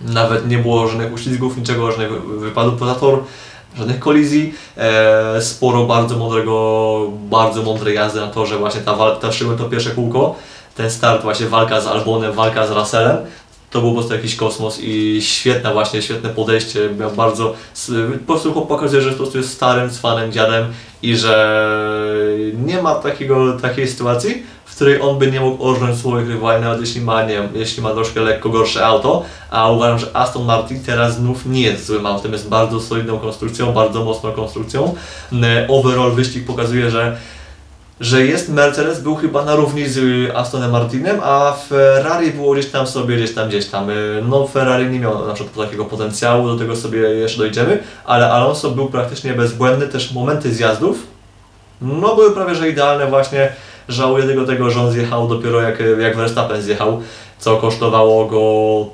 [0.00, 3.18] Nawet nie było żadnych uślizgów, niczego, żadnych wy- wypadów poza tor,
[3.78, 4.54] żadnych kolizji.
[4.76, 10.34] E, sporo bardzo mądrego, bardzo mądrej jazdy na torze, właśnie ta walka, to pierwsze kółko,
[10.74, 13.16] ten start, właśnie walka z Albonem, walka z Russellem.
[13.70, 17.54] To był po prostu jakiś kosmos i świetne właśnie, świetne podejście, miał bardzo,
[18.26, 20.66] po prostu pokazuje, że po prostu jest starym, cwanym dziadem
[21.02, 21.68] i że
[22.64, 26.80] nie ma takiego, takiej sytuacji, w której on by nie mógł orżnąć swoich rywali, nawet
[26.80, 31.16] jeśli ma, nie jeśli ma troszkę lekko gorsze auto, a uważam, że Aston Martin teraz
[31.16, 34.94] znów nie jest złym autem, jest bardzo solidną konstrukcją, bardzo mocną konstrukcją.
[35.68, 37.16] Overall wyścig pokazuje, że
[38.00, 42.86] że jest Mercedes, był chyba na równi z Astonem Martinem, a Ferrari było gdzieś tam
[42.86, 43.90] sobie, gdzieś tam, gdzieś tam.
[44.28, 48.70] No Ferrari nie miał na przykład takiego potencjału, do tego sobie jeszcze dojdziemy, ale Alonso
[48.70, 50.98] był praktycznie bezbłędny, też momenty zjazdów,
[51.82, 53.52] no były prawie że idealne właśnie.
[53.92, 57.00] Żałuję tego, tego że on zjechał dopiero jak, jak Verstappen zjechał,
[57.38, 58.40] co kosztowało go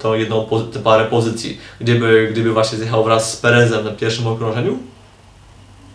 [0.02, 1.58] tą jedną pozy- parę pozycji.
[1.80, 4.78] Gdyby, gdyby właśnie zjechał wraz z Perezem na pierwszym okrążeniu,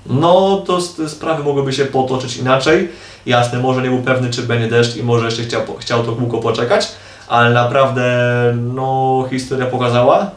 [0.06, 2.90] no to sprawy mogłyby się potoczyć inaczej.
[3.26, 6.38] Jasne, może nie był pewny, czy będzie deszcz i może jeszcze chciał, chciał to kółko
[6.38, 6.88] poczekać,
[7.28, 8.04] ale naprawdę
[8.74, 10.32] no, historia pokazała,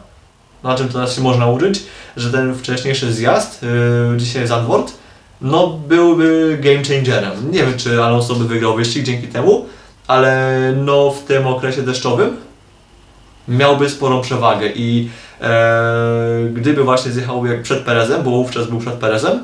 [0.63, 1.83] na czym teraz się można uczyć,
[2.17, 3.63] że ten wcześniejszy zjazd,
[4.11, 4.93] yy, dzisiaj Zandvoort,
[5.41, 7.51] no byłby game changerem.
[7.51, 9.65] Nie wiem, czy Alonso by wygrał wyścig dzięki temu,
[10.07, 12.37] ale no w tym okresie deszczowym
[13.47, 15.09] miałby sporą przewagę i
[15.41, 19.43] e, gdyby właśnie zjechał jak przed Perezem, bo wówczas był przed Perezem,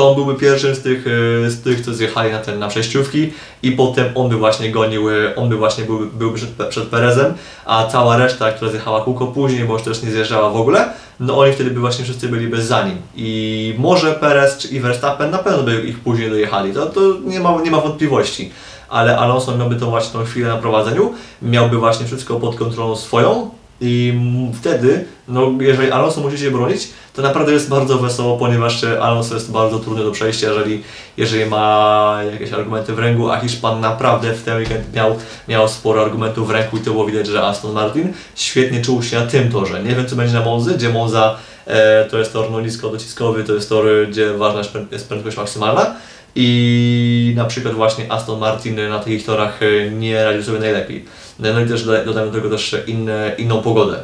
[0.00, 1.06] to on byłby pierwszym z tych,
[1.46, 3.32] e, z tych co zjechali na, ten, na przejściówki
[3.62, 7.34] i potem on by właśnie gonił, e, on by właśnie był, byłby przed, przed Perezem,
[7.64, 11.38] a cała reszta, która zjechała kółko później, bo już też nie zjeżdżała w ogóle, no
[11.38, 12.96] oni wtedy by właśnie wszyscy byli bez za nim.
[13.16, 17.40] I może Perez czy i Verstappen na pewno by ich później dojechali, to, to nie,
[17.40, 18.50] ma, nie ma wątpliwości.
[18.88, 23.50] Ale Alonso miałby tą właśnie tą chwilę na prowadzeniu, miałby właśnie wszystko pod kontrolą swoją
[23.80, 28.84] i m- wtedy, no jeżeli Alonso musi się bronić, to naprawdę jest bardzo wesoło, ponieważ
[28.84, 30.82] e, Alonso jest bardzo trudny do przejścia, jeżeli,
[31.16, 35.16] jeżeli ma jakieś argumenty w ręku, a Hiszpan naprawdę w ten weekend miał,
[35.48, 39.20] miał sporo argumentów w ręku i to było widać, że Aston Martin świetnie czuł się
[39.20, 39.82] na tym torze.
[39.82, 43.44] Nie wiem co będzie na Monzy, gdzie Monza e, to jest tor no nisko dociskowy,
[43.44, 45.94] to jest tor, gdzie ważna jest prę- jest prędkość maksymalna
[46.34, 51.04] i na przykład właśnie Aston Martin na takich torach e, nie radził sobie najlepiej.
[51.40, 53.96] No i też doda- dodamy do tego też inne, inną pogodę.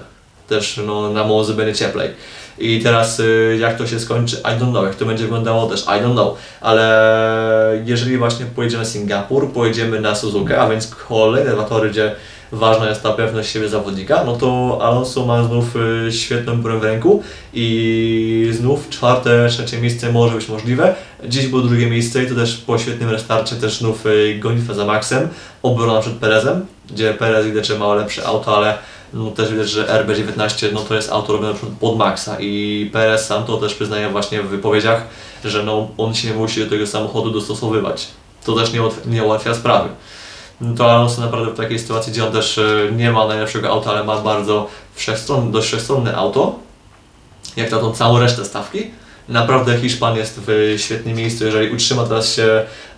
[0.49, 2.11] Też no, na Monzy będzie cieplej.
[2.59, 5.83] I teraz y, jak to się skończy, I don't know, jak to będzie wyglądało też,
[5.83, 11.51] I don't know, ale jeżeli właśnie pojedziemy na Singapur, pojedziemy na Suzukę, a więc kolejne
[11.51, 12.15] dwa tory, gdzie
[12.53, 15.77] ważna jest ta pewność siebie zawodnika, no to Alonso ma znów
[16.09, 17.23] y, świetną broń w ręku
[17.55, 20.95] i znów czwarte, trzecie miejsce może być możliwe.
[21.25, 24.85] Dziś było drugie miejsce i to też po świetnym restarcie też znów y, gonitwa za
[24.85, 25.29] Maxem,
[25.63, 28.79] obrona przed Perezem, gdzie Perez widać, że ma lepsze auto, ale
[29.15, 33.45] no też widać, że RB19 no to jest auto robione pod- Maxa i Perez sam
[33.45, 35.03] to też przyznaje właśnie w wypowiedziach,
[35.45, 38.07] że no on się nie musi do tego samochodu dostosowywać.
[38.45, 39.89] To też nie, nie ułatwia sprawy.
[40.61, 43.91] No To Alonso naprawdę w takiej sytuacji, gdzie on też e, nie ma najlepszego auta,
[43.91, 46.59] ale ma bardzo wszechstronne, dość wszechstronne auto,
[47.57, 48.91] jak na tą całą resztę stawki.
[49.29, 52.43] Naprawdę Hiszpan jest w świetnym miejscu, jeżeli utrzyma teraz się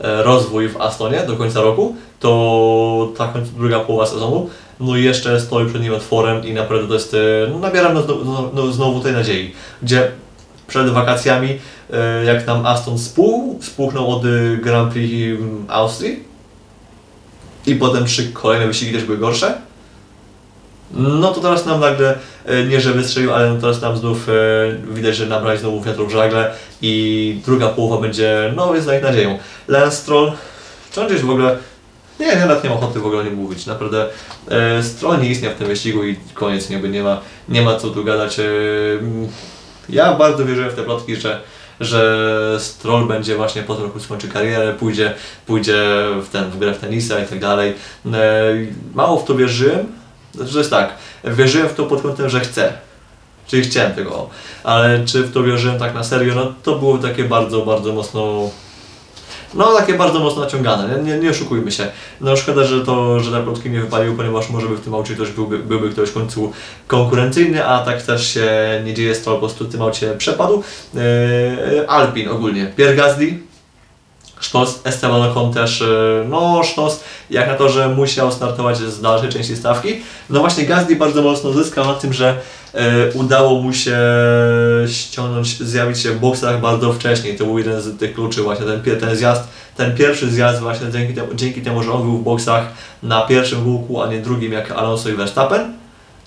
[0.00, 5.40] e, rozwój w Astonie do końca roku, to ta druga połowa sezonu, no i jeszcze
[5.40, 7.18] stoi przed nim otworem i naprawdę to jest, e,
[7.50, 10.10] no nabieram no, no, no, znowu tej nadziei, gdzie
[10.66, 11.58] przed wakacjami,
[12.26, 13.60] jak nam Aston spół,
[14.06, 14.22] od
[14.62, 16.27] Grand Prix mm, Austrii
[17.68, 19.54] i potem trzy kolejne wyścigi też były gorsze,
[20.90, 24.32] no to teraz nam nagle, e, nie że wystrzelił, ale no teraz nam znów e,
[24.94, 29.38] widać, że nabrali znowu wiatru w żagle i druga połowa będzie, no jest nich nadzieją.
[29.68, 30.32] Lance Stroll,
[30.92, 31.56] czy on gdzieś w ogóle,
[32.20, 33.66] Nie, ja nawet nie mam ochoty w ogóle o nim mówić.
[33.66, 34.06] Naprawdę
[34.50, 37.90] e, Stroll nie istniał w tym wyścigu i koniec, nie, nie, ma, nie ma co
[37.90, 38.38] tu gadać.
[38.38, 38.44] E,
[39.88, 41.40] ja bardzo wierzyłem w te plotki, że,
[41.80, 45.14] że Stroll będzie właśnie po roku skończy karierę, pójdzie,
[45.46, 45.84] pójdzie
[46.22, 47.74] w, ten, w grę w tenisa i tak dalej.
[48.06, 48.12] E,
[48.94, 49.86] mało w to wierzyłem,
[50.34, 52.72] znaczy to jest tak, wierzyłem w to pod kątem, że chcę.
[53.46, 54.30] Czyli chciałem tego,
[54.64, 58.50] ale czy w to wierzyłem tak na serio, no to było takie bardzo, bardzo mocno
[59.54, 61.86] no takie bardzo mocno naciągane, nie, nie, nie oszukujmy się.
[62.20, 65.14] No szkoda, że to, że te plotki nie wypaliły, ponieważ może by w tym aucie
[65.14, 66.52] ktoś byłby, byłby ktoś w końcu
[66.86, 68.50] konkurencyjny, a tak też się
[68.84, 70.62] nie dzieje, to po prostu w tym aucie przepadł.
[70.94, 73.38] Yy, Alpin ogólnie, Pierre Gasly,
[74.40, 79.28] Sztos, Esteban Ocon też, yy, no Sztos, jak na to, że musiał startować z dalszej
[79.28, 79.88] części stawki.
[80.30, 82.36] No właśnie Gasly bardzo mocno zyskał na tym, że
[82.74, 83.98] E, udało mu się
[84.86, 87.34] ściągnąć, zjawić się w boksach bardzo wcześnie.
[87.34, 89.42] To był jeden z tych kluczy właśnie, ten, ten zjazd,
[89.76, 92.72] ten pierwszy zjazd właśnie dzięki temu, dzięki temu, że on był w boksach
[93.02, 95.72] na pierwszym kółku, a nie drugim jak Alonso i Verstappen,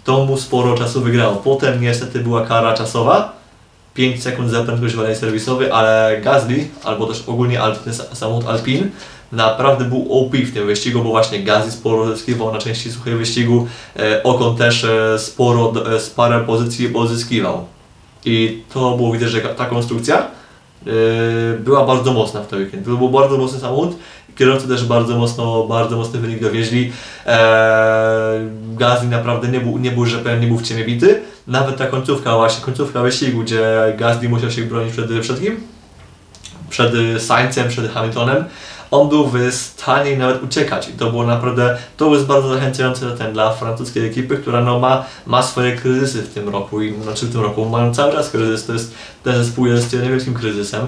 [0.04, 1.36] to mu sporo czasu wygrało.
[1.36, 3.34] Potem niestety była kara czasowa,
[4.02, 8.88] 5 sekund za prędkość walej serwisowy, ale Gasly, albo też ogólnie Alpin, samochód Alpine,
[9.32, 13.68] naprawdę był OP w tym wyścigu, bo właśnie Gazi sporo zyskiwał na części suchej wyścigu,
[14.00, 17.66] e, Okon też e, sporo, e, parę pozycji pozyskiwał.
[18.26, 20.28] I to było widać, że ta konstrukcja
[21.60, 22.86] była bardzo mocna w ten weekend.
[22.86, 23.96] To był bardzo mocny samochód,
[24.36, 26.92] kierowcy też bardzo mocno, bardzo mocny wynik dowieźli.
[28.78, 31.22] Gazi naprawdę nie był, nie był, że powiem, nie był w ciemię bity.
[31.48, 35.62] Nawet ta końcówka właśnie, końcówka wyścigu, gdzie Gasly musiał się bronić przed, przed kim?
[36.70, 38.46] Przed Saincem, przed Hamiltonem
[38.92, 40.90] on był w stanie nawet uciekać.
[40.90, 45.06] I to było naprawdę, to jest bardzo zachęcające ten dla francuskiej ekipy, która no ma,
[45.26, 48.66] ma swoje kryzysy w tym roku i znaczy w tym roku mają cały czas kryzys,
[48.66, 50.88] to jest, ten zespół jest niewielkim kryzysem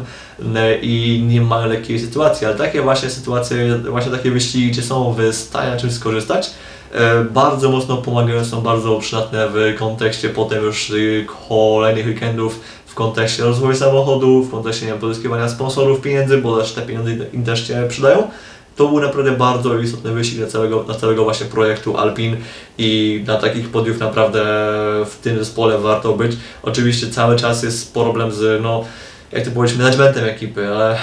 [0.82, 5.36] i nie ma lekkiej sytuacji, ale takie właśnie sytuacje, właśnie takie wyścigi, gdzie są w
[5.36, 6.51] stanie na czymś skorzystać,
[6.93, 10.91] e, bardzo mocno pomagają, są bardzo przydatne w kontekście potem już
[11.49, 12.60] kolejnych weekendów
[12.94, 17.44] w kontekście rozwoju samochodu, w kontekście nie pozyskiwania sponsorów, pieniędzy, bo też te pieniądze im
[17.44, 18.28] też się przydają.
[18.76, 22.38] To był naprawdę bardzo istotny wyścig dla całego, dla całego właśnie projektu Alpin
[22.78, 24.44] i na takich podiów naprawdę
[25.06, 26.32] w tym zespole warto być.
[26.64, 28.86] Oczywiście cały czas jest problem z, no,
[29.32, 30.98] jak to powiedzieć, managementem ekipy, ale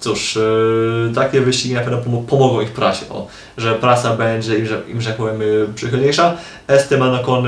[0.00, 3.26] cóż, yy, takie wyścigi na pewno pomogą ich prasie, o,
[3.58, 5.40] że prasa będzie im, że, im, że powiem,
[5.74, 6.36] przychylniejsza.
[6.66, 7.44] Esteban Ocon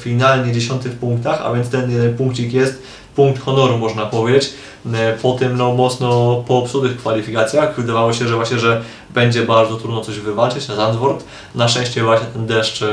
[0.00, 2.82] finalnie 10 w punktach, a więc ten jeden punkcik jest
[3.16, 4.50] punkt honoru można powiedzieć.
[5.22, 8.82] Po tym no, mocno popsutych kwalifikacjach wydawało się, że właśnie, że
[9.14, 11.24] będzie bardzo trudno coś wywalczyć na Zandvoort.
[11.54, 12.84] Na szczęście właśnie ten deszcz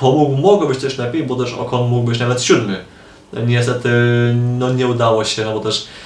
[0.00, 2.84] pomógł, mogło być też lepiej, bo też Ocon mógł być nawet siódmy.
[3.46, 3.88] Niestety
[4.58, 5.88] no, nie udało się, no bo też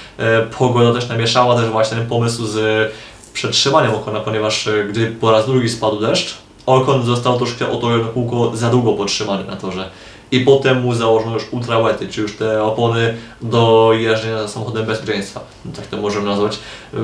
[0.57, 2.91] pogoda też namieszała też właśnie ten pomysł z
[3.33, 7.87] przetrzymaniem Okona, ponieważ e, gdy po raz drugi spadł deszcz, Okon został troszkę o to
[8.13, 9.89] kółko za długo podtrzymany na torze.
[10.31, 15.39] I potem mu założono już ultrawety, czy już te opony do jeżdżenia samochodem bezpieczeństwa,
[15.75, 16.59] tak to możemy nazwać.
[16.93, 16.97] E,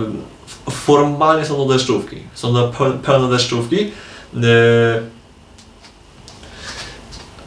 [0.72, 2.72] formalnie są to deszczówki, są to
[3.04, 3.92] pełne deszczówki.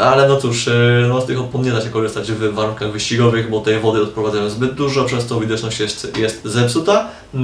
[0.01, 0.73] Ale no cóż, e,
[1.09, 4.51] no z tych opon nie da się korzystać w warunkach wyścigowych, bo tej wody odprowadzają
[4.51, 7.09] zbyt dużo, przez to widoczność jest, jest zepsuta.
[7.35, 7.39] E,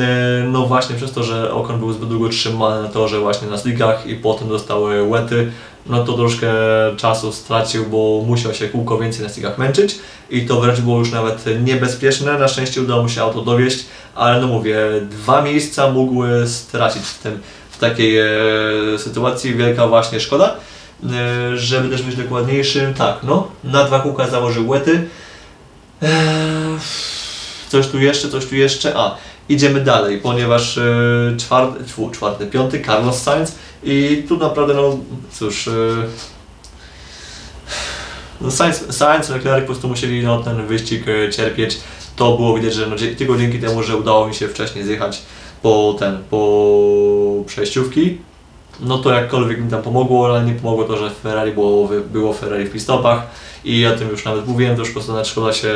[0.52, 4.07] no właśnie przez to, że okon był zbyt długo trzymany na torze właśnie na slikach
[4.07, 5.52] i potem dostały łety,
[5.86, 6.52] no to troszkę
[6.96, 9.98] czasu stracił, bo musiał się kółko więcej na slikach męczyć
[10.30, 12.38] i to wręcz było już nawet niebezpieczne.
[12.38, 13.84] Na szczęście udało mu się auto dowieść,
[14.14, 14.78] ale no mówię,
[15.11, 17.38] dwa miejsca mógł stracić w, tym,
[17.70, 20.57] w takiej e, sytuacji, wielka właśnie szkoda.
[21.05, 25.09] E, żeby też być dokładniejszym, tak, no, na dwa kółka założył łety.
[26.03, 26.09] Eee,
[27.68, 29.16] coś tu jeszcze, coś tu jeszcze, a,
[29.49, 34.99] idziemy dalej, ponieważ e, czwarty, czwarty, piąty, Carlos Sainz i tu naprawdę, no,
[35.32, 35.72] cóż, e,
[38.40, 41.05] no Sainz, Sainz, Leclerc po prostu musieli no, ten wyścig
[41.36, 41.78] cierpieć.
[42.16, 45.22] To było widać, że no, tylko dzięki temu, że udało mi się wcześniej zjechać
[45.62, 48.18] po ten, po przejściówki,
[48.81, 52.64] no to jakkolwiek mi tam pomogło, ale nie pomogło to, że Ferrari było, było Ferrari
[52.64, 53.22] w pistopach
[53.64, 55.74] i o tym już nawet mówiłem, to już po prostu nawet szkoda się,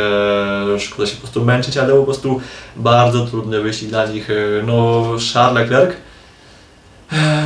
[0.78, 2.40] szkoda się po prostu męczyć, ale po prostu
[2.76, 4.28] bardzo trudny wyścig dla nich.
[4.66, 5.96] No, Charles Leclerc,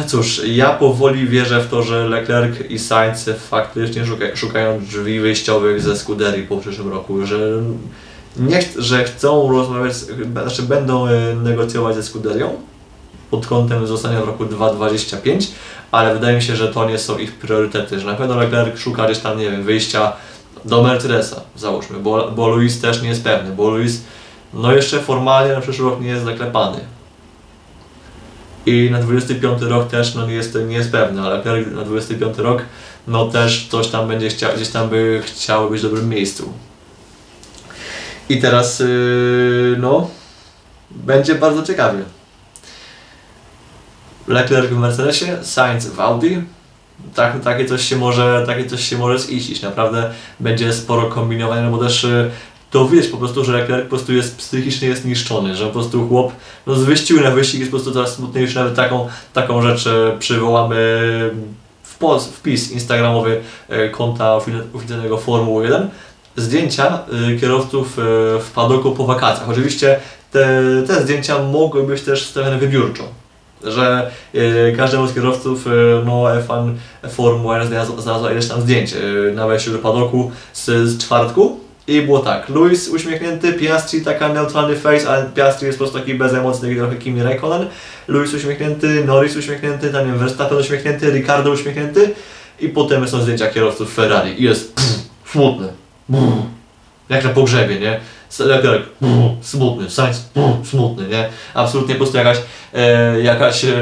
[0.07, 5.83] Cóż, ja powoli wierzę w to, że Leclerc i Sainz faktycznie szuka, szukają drzwi wyjściowych
[5.83, 7.39] ze Scuderii po przyszłym roku, że
[8.37, 9.95] nie ch że chcą rozmawiać,
[10.33, 12.53] znaczy będą e, negocjować ze Scuderią,
[13.35, 15.49] pod kątem zostania w roku 2025,
[15.91, 19.05] ale wydaje mi się, że to nie są ich priorytety, że na pewno Leclerc szuka
[19.05, 20.13] gdzieś tam, nie wiem, wyjścia
[20.65, 24.03] do Mercedesa, załóżmy, bo, bo Luis też nie jest pewny, bo Luis
[24.53, 26.79] no jeszcze formalnie na przyszły rok nie jest zaklepany.
[28.67, 32.39] I na 25 rok też, no nie jest, nie jest pewne, ale Leclerc na 25
[32.39, 32.63] rok,
[33.07, 36.53] no też coś tam będzie chciał, gdzieś tam by chciał być w dobrym miejscu.
[38.29, 40.11] I teraz, yy, no,
[40.91, 42.05] będzie bardzo ciekawie.
[44.29, 46.37] Leclerc w Mercedesie, Sainz w Audi.
[47.15, 49.63] Tak, takie coś się może, takie coś się może ziścić.
[49.63, 50.11] Naprawdę
[50.41, 52.31] będzie sporo kombinowania, no bo też y,
[52.71, 56.09] to widać po prostu, że Leclerc po prostu jest psychicznie jest niszczony, że po prostu
[56.09, 56.33] chłop
[56.67, 58.57] no z wyścigu na wyścig jest po prostu coraz smutniejszy.
[58.57, 60.75] Nawet taką, taką rzecz y, przywołamy
[61.83, 64.35] w post, wpis instagramowy y, konta
[64.75, 65.89] oficjalnego Formuły 1
[66.37, 66.99] zdjęcia
[67.41, 67.93] kierowców
[68.41, 69.49] w padoku po wakacjach.
[69.49, 70.01] Oczywiście
[70.33, 73.05] te, te zdjęcia mogły być też stawiane wybiórczo
[73.65, 75.67] że y, każdemu z kierowców
[76.05, 76.75] no, F1
[77.11, 82.03] Formuła 1 znalazła ileś tam zdjęć y, na wejściu do padoku z, z czwartku i
[82.03, 86.35] było tak, Luis uśmiechnięty, Piastri taka neutralny face, ale Piastri jest po prostu taki bez
[86.35, 87.67] emocji, taki trochę Kimi Räikkönen,
[88.09, 92.15] Luis uśmiechnięty, Norris uśmiechnięty, Daniel Verstappen uśmiechnięty, Ricardo uśmiechnięty
[92.61, 94.99] i potem są zdjęcia kierowców Ferrari i jest pff,
[95.33, 95.69] smutny,
[96.11, 96.33] pff,
[97.09, 98.01] jak na pogrzebie, nie?
[98.39, 98.87] Leclerc,
[99.41, 100.23] smutny, Sainz,
[100.65, 101.29] smutny, nie?
[101.55, 102.39] Absolutnie po prostu jakaś,
[102.75, 103.77] e, jakaś e,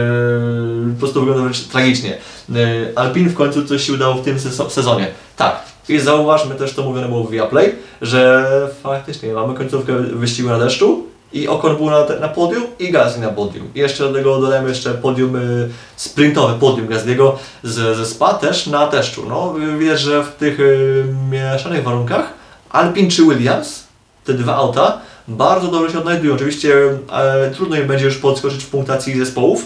[0.94, 2.18] po prostu wygląda wręcz tragicznie.
[2.54, 2.58] E,
[2.98, 4.38] Alpin w końcu coś się udało w tym
[4.68, 5.06] sezonie.
[5.36, 5.62] Tak.
[5.88, 8.46] I zauważmy też, to mówione było w Viaplay, że
[8.82, 13.28] faktycznie mamy końcówkę wyścigu na deszczu i Ocon był na, na podium i Gasly na
[13.28, 13.68] podium.
[13.74, 17.32] I jeszcze do tego dodajemy jeszcze podium y, sprintowe, podium Gasly'ego
[17.62, 19.24] z, ze SPA też na deszczu.
[19.28, 22.34] No, widać, że w tych y, mieszanych warunkach
[22.70, 23.84] Alpin czy Williams
[24.24, 26.34] te dwa auta bardzo dobrze się odnajdują.
[26.34, 26.74] Oczywiście
[27.12, 29.64] e, trudno im będzie już podskoczyć w punktacji zespołów,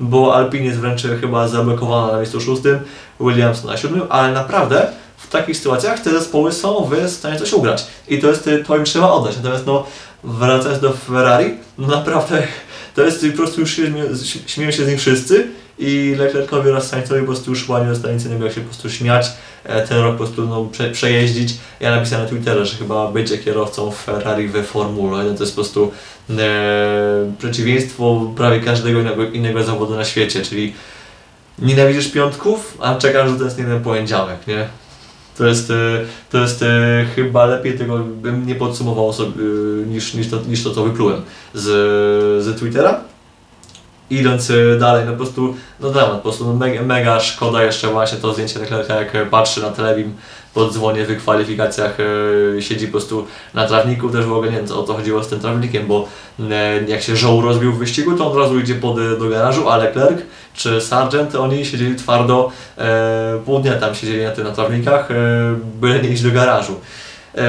[0.00, 2.78] bo Alpine jest wręcz chyba zablokowana na miejscu szóstym,
[3.20, 4.86] Williams na siódmym, ale naprawdę
[5.16, 7.86] w takich sytuacjach te zespoły są w stanie coś ugrać.
[8.08, 9.36] I to jest to im trzeba oddać.
[9.36, 9.86] Natomiast no,
[10.24, 12.42] wracając do Ferrari, no naprawdę
[12.94, 13.80] to jest po prostu już
[14.46, 15.48] śmieją się z nich wszyscy
[15.80, 18.66] i Leclercowi oraz Sainzowi po prostu już chyba nie zostanie nic innego jak się po
[18.66, 19.26] prostu śmiać,
[19.64, 21.54] e, ten rok po prostu no, prze, przejeździć.
[21.80, 25.62] Ja napisałem na Twitterze, że chyba bycie kierowcą Ferrari we Formule 1 to jest po
[25.62, 25.92] prostu
[26.30, 30.72] e, przeciwieństwo prawie każdego innego, innego zawodu na świecie, czyli
[31.58, 34.66] nienawidzisz piątków, a czekasz, że to jest jeden poniedziałek, nie?
[35.38, 35.74] To jest, e,
[36.30, 39.44] to jest e, chyba lepiej tego bym nie podsumował sobie,
[39.86, 41.22] niż, niż, to, niż to, co wyplułem
[41.54, 41.64] z,
[42.44, 43.09] z Twittera
[44.10, 47.88] idąc y, dalej, no po prostu, no dramat, po prostu no mega, mega szkoda jeszcze
[47.88, 50.14] właśnie to zdjęcie Leclerca, jak patrzy na telewim
[50.54, 54.76] po dzwonie w kwalifikacjach, yy, siedzi po prostu na trawniku, też w ogóle nie wiem
[54.76, 56.08] o co chodziło z tym trawnikiem, bo
[56.38, 56.46] yy,
[56.86, 60.20] jak się żoł rozbił w wyścigu, to od razu idzie pod, do garażu, a Leclerc
[60.54, 62.84] czy Sargent, oni siedzieli twardo, yy,
[63.44, 65.16] pół dnia tam siedzieli na, tym, na trawnikach, yy,
[65.80, 66.80] byle nie iść do garażu.
[67.34, 67.42] Yy,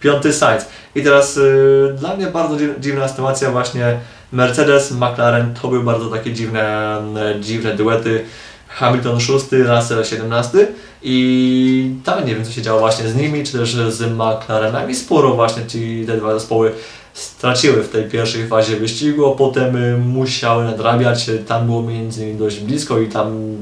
[0.00, 0.66] piąty Sainz.
[0.94, 4.00] I teraz yy, dla mnie bardzo dziwna sytuacja właśnie
[4.32, 7.02] Mercedes, McLaren to były bardzo takie dziwne,
[7.40, 8.24] dziwne duety.
[8.68, 10.68] Hamilton 6, Russell 17
[11.02, 14.94] i tam nie wiem co się działo właśnie z nimi, czy też z McLarenami.
[14.94, 16.72] Sporo właśnie ci te dwa zespoły
[17.20, 21.30] straciły w tej pierwszej fazie wyścigu, a potem y, musiały nadrabiać.
[21.46, 23.56] Tam było między innymi dość blisko i tam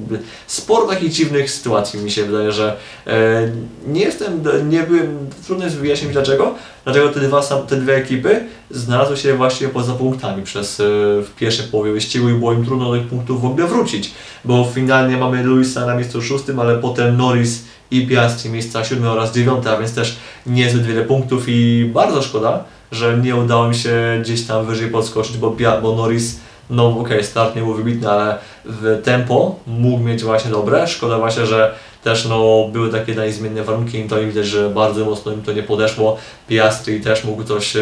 [0.47, 3.49] sporo takich dziwnych sytuacji mi się wydaje, że e,
[3.87, 6.55] nie jestem, nie byłem, trudno jest wyjaśnić dlaczego,
[6.85, 10.85] dlaczego te, dwa, te dwie ekipy znalazły się właśnie poza punktami przez e,
[11.23, 14.11] w pierwszej połowie wyścigu i było im trudno do tych punktów w ogóle wrócić,
[14.45, 19.35] bo finalnie mamy Luisa na miejscu szóstym, ale potem Norris i Piastri miejsca siódme oraz
[19.35, 24.19] dziewiąte, a więc też niezbyt wiele punktów i bardzo szkoda, że nie udało mi się
[24.23, 28.39] gdzieś tam wyżej podskoczyć, bo, bo Norris, no okej, okay, start nie był wybitny, ale
[28.65, 30.89] w tempo mógł mieć właśnie dobre.
[30.89, 31.75] Szkoda właśnie, że
[32.05, 35.63] też no, były takie najzmienne warunki i to widać, że bardzo mocno im to nie
[35.63, 36.17] podeszło.
[36.49, 37.81] Piastri też mógł coś e,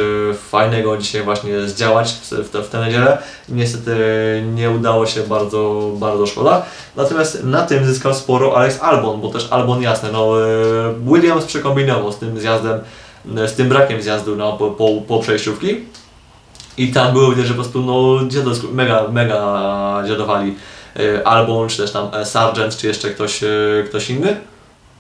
[0.50, 3.18] fajnego dzisiaj właśnie zdziałać w, w, w tę niedzielę.
[3.48, 3.94] Niestety
[4.54, 6.62] nie udało się, bardzo, bardzo szkoda.
[6.96, 12.12] Natomiast na tym zyskał sporo Alex Albon, bo też Albon jasne, no e, Williams przekombinował
[12.12, 12.80] z tym zjazdem
[13.26, 15.84] z tym brakiem zjazdu no, po, po, po przejściówki.
[16.78, 18.20] I tam było widać, że po prostu no,
[18.72, 20.54] mega, mega dziadowali
[20.96, 23.48] e, Albon, czy też tam e, Sargent, czy jeszcze ktoś, e,
[23.86, 24.36] ktoś inny.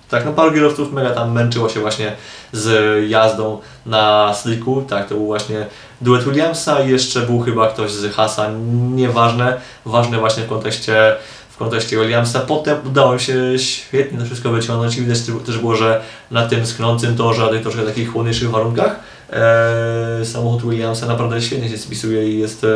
[0.08, 2.12] Tak, no paru kierowców mega tam męczyło się właśnie
[2.52, 5.66] z jazdą na slicku, tak, to był właśnie
[6.00, 8.50] duet Williamsa i jeszcze był chyba ktoś z Hasa,
[8.94, 11.16] nieważne, ważne właśnie w kontekście
[11.56, 12.40] w kontekście Williamsa.
[12.40, 16.00] Potem udało się świetnie to wszystko wyciągnąć i widać też było, że
[16.30, 19.00] na tym sknącym torze, a tych troszkę takich chłodniejszych warunkach
[19.30, 22.66] e, samochód Williamsa naprawdę świetnie się spisuje i jest e,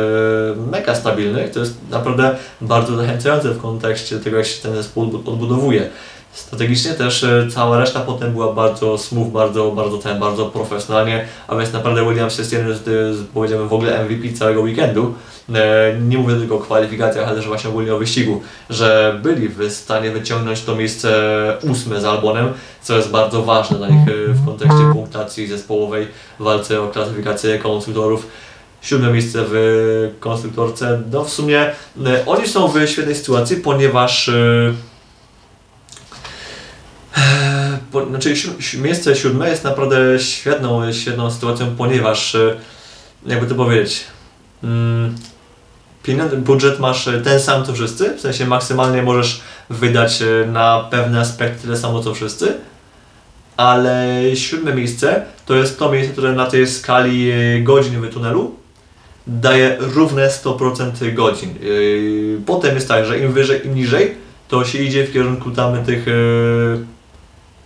[0.71, 1.49] mega stabilny.
[1.49, 5.89] To jest naprawdę bardzo zachęcające w kontekście tego, jak się ten zespół odbudowuje.
[6.33, 11.55] Strategicznie też e, cała reszta potem była bardzo smooth, bardzo, bardzo ten, bardzo profesjonalnie, a
[11.55, 12.83] więc naprawdę Williams jest jeden z,
[13.17, 15.13] z powiedziałbym w ogóle MVP całego weekendu.
[15.53, 19.71] E, Nie mówię tylko o kwalifikacjach, ale też właśnie ogólnie o wyścigu, że byli w
[19.71, 21.11] stanie wyciągnąć to miejsce
[21.71, 26.07] ósme z Albonem, co jest bardzo ważne dla nich e, w kontekście punktacji zespołowej,
[26.39, 28.27] walce o klasyfikację konstruktorów.
[28.81, 31.01] Siódme miejsce w konstruktorce.
[31.11, 31.61] No w sumie
[32.05, 34.73] e, oni są w świetnej sytuacji, ponieważ e, e,
[37.91, 38.33] po, znaczy
[38.77, 42.55] miejsce siódme jest naprawdę świetną, świetną sytuacją, ponieważ e,
[43.25, 44.03] jakby to powiedzieć
[44.63, 45.15] mm,
[46.03, 50.87] pieniądze, budżet masz e, ten sam co wszyscy, w sensie maksymalnie możesz wydać e, na
[50.91, 52.53] pewne aspekty tyle samo co wszyscy,
[53.57, 57.31] ale siódme miejsce to jest to miejsce, które na tej skali
[57.63, 58.55] godzin w tunelu
[59.27, 61.53] daje równe 100% godzin.
[62.45, 64.15] Potem jest tak, że im wyżej, im niżej,
[64.47, 66.05] to się idzie w kierunku tam tych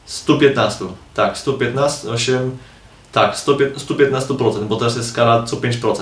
[0.05, 0.85] 115.
[1.13, 2.57] Tak, 115, 8,
[3.11, 5.95] tak, 115%, 115%, bo teraz jest skala co 5%.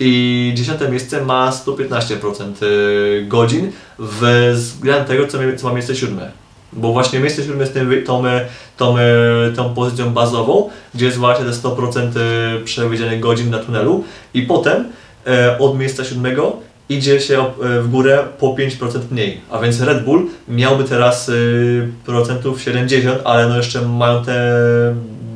[0.00, 3.72] I dziesiąte miejsce ma 115% yy, godzin
[4.52, 6.30] względem tego, co, ma miejsce siódme.
[6.72, 9.02] Bo właśnie miejsce siódme jest tym, tą, e, tą, e,
[9.56, 14.84] tą pozycją bazową, gdzie jest właśnie te 100% e, przewidzianych godzin na tunelu i potem
[15.58, 16.56] od miejsca siódmego
[16.90, 19.40] idzie się e, w górę po 5% mniej.
[19.50, 21.32] A więc Red Bull miałby teraz e,
[22.06, 24.54] procentów 70, ale no jeszcze mają te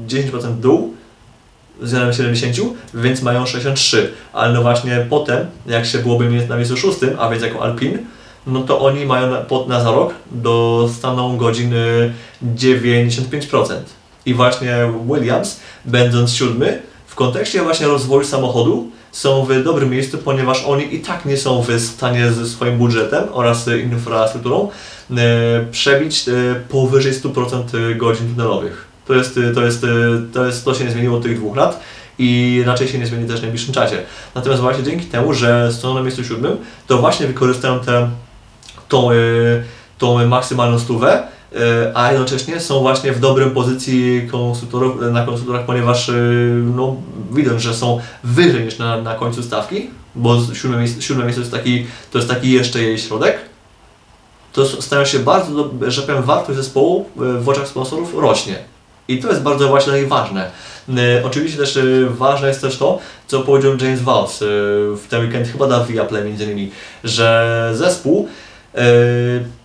[0.09, 0.95] 10% dół
[1.81, 2.57] względem 70,
[2.95, 4.13] więc mają 63.
[4.33, 7.99] Ale no właśnie potem, jak się byłoby mie- na miejscu szóstym, a więc jako Alpin,
[8.47, 12.13] no to oni mają pod, na za rok dostaną godziny
[12.57, 13.75] 95%.
[14.27, 16.83] I właśnie Williams, będąc siódmy,
[17.15, 21.63] w kontekście właśnie rozwoju samochodu są w dobrym miejscu, ponieważ oni i tak nie są
[21.63, 24.71] w stanie ze swoim budżetem oraz infrastrukturą
[25.11, 25.15] e,
[25.71, 26.33] przebić e,
[26.69, 28.85] powyżej 100% godzin tunelowych.
[29.07, 29.87] To jest, to jest,
[30.33, 31.81] to jest, to się nie zmieniło od tych dwóch lat
[32.19, 33.97] i raczej się nie zmieni też w najbliższym czasie.
[34.35, 36.57] Natomiast właśnie dzięki temu, że są na miejscu siódmym,
[36.87, 38.11] to właśnie wykorzystają tę
[38.89, 39.15] tą, e,
[39.99, 41.34] tą maksymalną stówę,
[41.95, 46.13] a jednocześnie są właśnie w dobrym pozycji konstruktorów, na konstruktorach, ponieważ e,
[46.77, 46.97] no,
[47.33, 51.45] widać, że są wyżej niż na, na końcu stawki, bo siódme miejsce, siódme miejsce to
[51.45, 53.39] jest taki, to jest taki jeszcze jej środek,
[54.53, 58.59] to stają się bardzo, że powiem, wartość zespołu e, w oczach sponsorów rośnie.
[59.09, 60.51] I to jest bardzo właśnie ważne.
[60.89, 64.49] E, Oczywiście też e, ważne jest też to, co powiedział James Vance e,
[64.97, 66.71] w ten weekend, chyba na Viaplay między innymi,
[67.05, 68.44] że zespół e,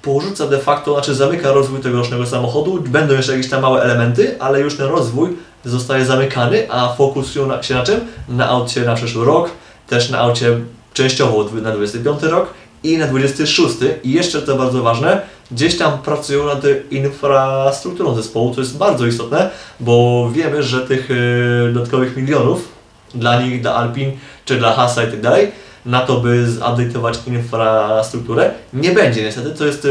[0.01, 4.61] porzuca de facto, znaczy zamyka rozwój tegorocznego samochodu, będą jeszcze jakieś tam małe elementy, ale
[4.61, 5.29] już ten rozwój
[5.65, 7.99] zostaje zamykany, a fokusują się na czym?
[8.29, 9.49] Na aucie na przyszły rok,
[9.87, 10.59] też na aucie
[10.93, 12.53] częściowo na 25 rok
[12.83, 18.61] i na 26 i jeszcze to bardzo ważne, gdzieś tam pracują nad infrastrukturą zespołu, co
[18.61, 19.49] jest bardzo istotne,
[19.79, 22.67] bo wiemy, że tych e, dodatkowych milionów
[23.15, 24.11] dla nich, dla Alpin
[24.45, 25.51] czy dla Hasa i tak dalej,
[25.85, 29.87] na to, by zupdate'ować infrastrukturę, nie będzie niestety, to jest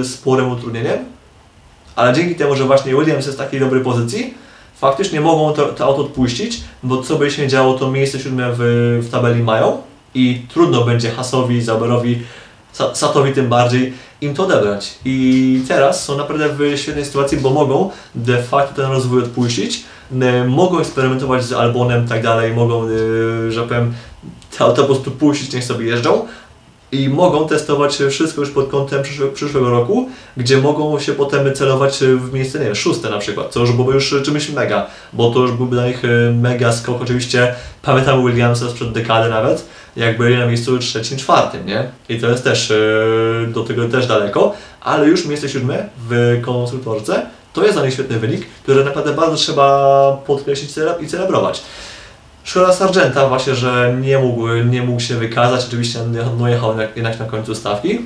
[0.00, 0.98] e, sporym utrudnieniem,
[1.96, 4.34] ale dzięki temu, że właśnie Williams jest w takiej dobrej pozycji,
[4.76, 8.58] faktycznie mogą to, to auto odpuścić, bo co by się działo, to miejsce siódme w,
[9.02, 9.82] w tabeli mają
[10.14, 12.22] i trudno będzie Hasowi, Zauberowi,
[12.74, 14.98] Sa- Satowi tym bardziej im to odebrać.
[15.04, 19.84] I teraz są naprawdę w świetnej sytuacji, bo mogą de facto ten rozwój odpuścić,
[20.48, 23.94] mogą eksperymentować z Albonem i tak dalej, mogą, yy, że powiem,
[24.58, 26.26] te auta po prostu puścić, niech sobie jeżdżą
[26.92, 31.98] i mogą testować wszystko już pod kątem przyszłe, przyszłego roku, gdzie mogą się potem celować
[31.98, 35.40] w miejsce, nie wiem, szóste na przykład, co już byłoby już czymś mega, bo to
[35.40, 37.02] już byłby dla nich y, mega skok.
[37.02, 39.64] Oczywiście pamiętam Williamsa sprzed dekady nawet,
[39.96, 41.90] jak byli na miejscu trzecim, czwartym, nie?
[42.08, 47.26] I to jest też y, do tego też daleko, ale już miejsce siódme w konstruktorce
[47.52, 51.62] to jest dla nich świetny wynik, który naprawdę bardzo trzeba podkreślić i celebrować.
[52.44, 55.98] Szkoda Sargenta właśnie, że nie mógł, nie mógł się wykazać, oczywiście
[56.38, 57.98] no jechał jednak, na końcu stawki.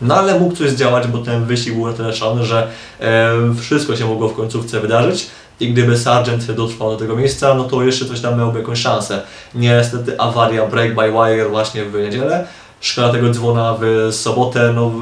[0.00, 2.68] No ale mógł coś zdziałać, bo ten wyścig był na szalony, że
[3.00, 5.26] e, wszystko się mogło w końcówce wydarzyć.
[5.60, 9.22] I gdyby Sargent dotrwał do tego miejsca, no to jeszcze coś tam miałby jakąś szansę.
[9.54, 12.46] Niestety awaria break by wire właśnie w niedzielę.
[12.80, 14.92] Szkoda tego dzwona w sobotę, no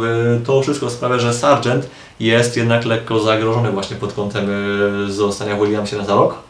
[0.46, 1.86] to wszystko sprawia, że Sargent
[2.20, 6.49] jest jednak lekko zagrożony właśnie pod kątem e, zostania Williamsie na za rok.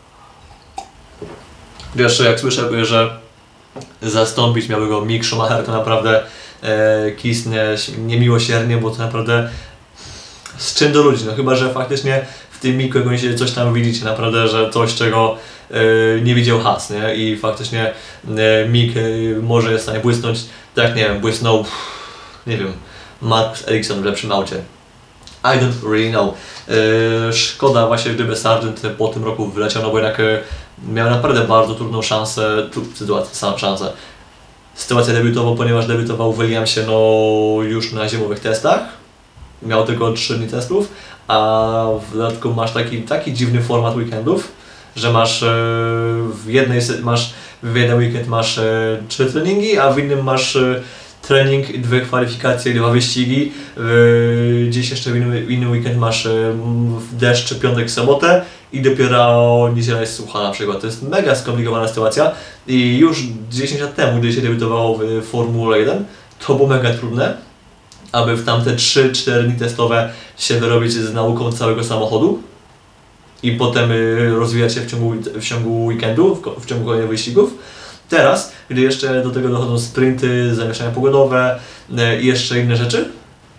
[1.94, 3.10] Wiesz, jak słyszę, że
[4.02, 6.22] zastąpić miałby go Mick Schumacher, to naprawdę
[6.62, 9.50] e, kisnę niemiłosiernie, bo to naprawdę
[10.56, 14.04] z czym do ludzi, no chyba, że faktycznie w tym Miku jakąś coś tam widzicie,
[14.04, 15.36] naprawdę, że coś, czego
[15.70, 17.14] e, nie widział Has, nie?
[17.14, 17.92] I faktycznie
[18.36, 19.00] e, Mick e,
[19.42, 20.38] może jest w stanie błysnąć,
[20.74, 21.64] tak nie wiem, błysnął,
[22.46, 22.72] nie wiem,
[23.22, 24.56] Marcus Ericsson w lepszym aucie.
[25.44, 26.34] I don't really know.
[26.68, 30.40] Yy, szkoda właśnie, gdyby Sargent po tym roku wyleciał, no bo jednak yy,
[30.88, 33.92] miał naprawdę bardzo trudną szansę, tu, sytuację, sam szansę.
[34.74, 37.02] Sytuację debiutową, ponieważ debiutował w Williamsie no,
[37.62, 38.80] już na zimowych testach.
[39.62, 40.88] Miał tylko 3 dni testów,
[41.28, 44.52] a w dodatku masz taki, taki dziwny format weekendów,
[44.96, 45.48] że masz yy,
[46.32, 50.80] w jednej masz w jeden weekend masz e, trzy treningi, a w innym masz e,
[51.22, 53.52] trening, dwie kwalifikacje, dwa wyścigi.
[53.76, 56.56] E, gdzieś jeszcze w innym, w innym weekend masz e,
[57.12, 58.42] deszcz piątek, sobotę
[58.72, 60.80] i dopiero niedziela jest sucha na przykład.
[60.80, 62.32] To jest mega skomplikowana sytuacja
[62.66, 66.04] i już 10 lat temu, gdy się debiutowało w Formule 1,
[66.46, 67.36] to było mega trudne,
[68.12, 72.42] aby w tamte 3-4 dni testowe się wyrobić z nauką całego samochodu
[73.42, 77.54] i potem y, rozwijać się w ciągu, w ciągu weekendu, w ciągu kolejnych wyścigów.
[78.08, 81.58] Teraz, gdy jeszcze do tego dochodzą sprinty, zamieszania pogodowe
[81.90, 83.08] y, i jeszcze inne rzeczy,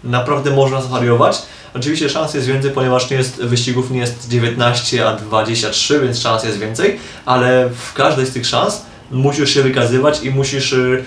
[0.03, 1.41] naprawdę można zwariować.
[1.73, 6.43] Oczywiście szans jest więcej, ponieważ nie jest, wyścigów nie jest 19, a 23, więc szans
[6.43, 11.03] jest więcej, ale w każdej z tych szans musisz się wykazywać i musisz y,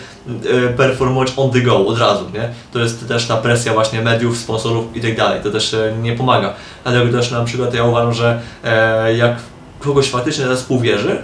[0.46, 2.48] y, performować on the go od razu, nie?
[2.72, 6.12] To jest też ta presja właśnie mediów, sponsorów i tak dalej, to też e, nie
[6.12, 6.54] pomaga.
[6.82, 9.36] Dlatego też na przykład ja uważam, że e, jak
[9.80, 11.18] kogoś faktycznie zespół wierzy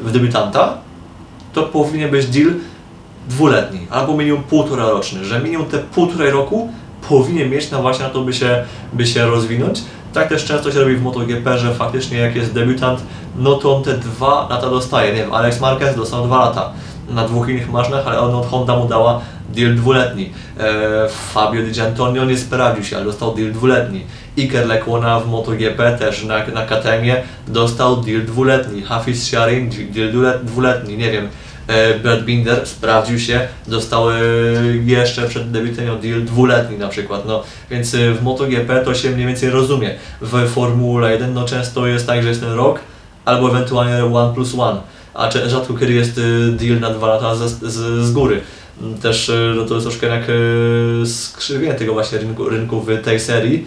[0.00, 0.78] w debiutanta,
[1.52, 2.54] to powinien być deal
[3.28, 6.72] dwuletni albo minimum półtora roczny, że minimum te półtorej roku
[7.08, 9.80] powinien mieć na właśnie na to, by się, by się rozwinąć.
[10.12, 13.00] Tak też często się robi w MotoGP, że faktycznie jak jest debiutant,
[13.36, 15.12] no to on te dwa lata dostaje.
[15.14, 16.72] Nie wiem, Alex Marquez dostał dwa lata
[17.08, 20.30] na dwóch innych maszynach, ale on od Honda mu dała deal dwuletni.
[20.60, 24.04] E, Fabio Di Giannantonio nie sprawdził się, ale dostał deal dwuletni.
[24.38, 27.04] Iker Lecuona w MotoGP też na, na KTM
[27.48, 28.82] dostał deal dwuletni.
[28.82, 31.28] Hafiz Sharin deal dwule- dwuletni, nie wiem.
[31.70, 34.14] E, Brad Binder sprawdził się, dostał e,
[34.84, 39.26] jeszcze przed debiutem deal dwuletni na przykład, no więc e, w MotoGP to się mniej
[39.26, 39.94] więcej rozumie.
[40.20, 42.80] W Formule 1 no często jest tak, że jest ten rok,
[43.24, 44.80] albo ewentualnie one plus one,
[45.14, 46.20] a rzadko kiedy jest
[46.52, 48.40] deal na dwa lata z, z, z góry.
[49.02, 50.22] Też no to jest troszkę jak
[51.04, 53.66] skrzywienie tego właśnie rynku, rynku w tej serii,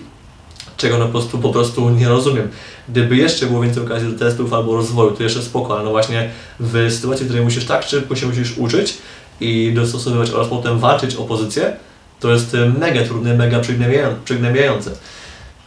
[0.77, 2.49] czego no po prostu, po prostu nie rozumiem.
[2.89, 6.29] Gdyby jeszcze było więcej okazji do testów albo rozwoju, to jeszcze spoko, ale no właśnie
[6.59, 8.97] w sytuacji, w której musisz tak szybko się musisz uczyć
[9.39, 11.75] i dostosowywać oraz potem walczyć o pozycję,
[12.19, 14.91] to jest e, mega trudne, mega przygnębiają- przygnębiające.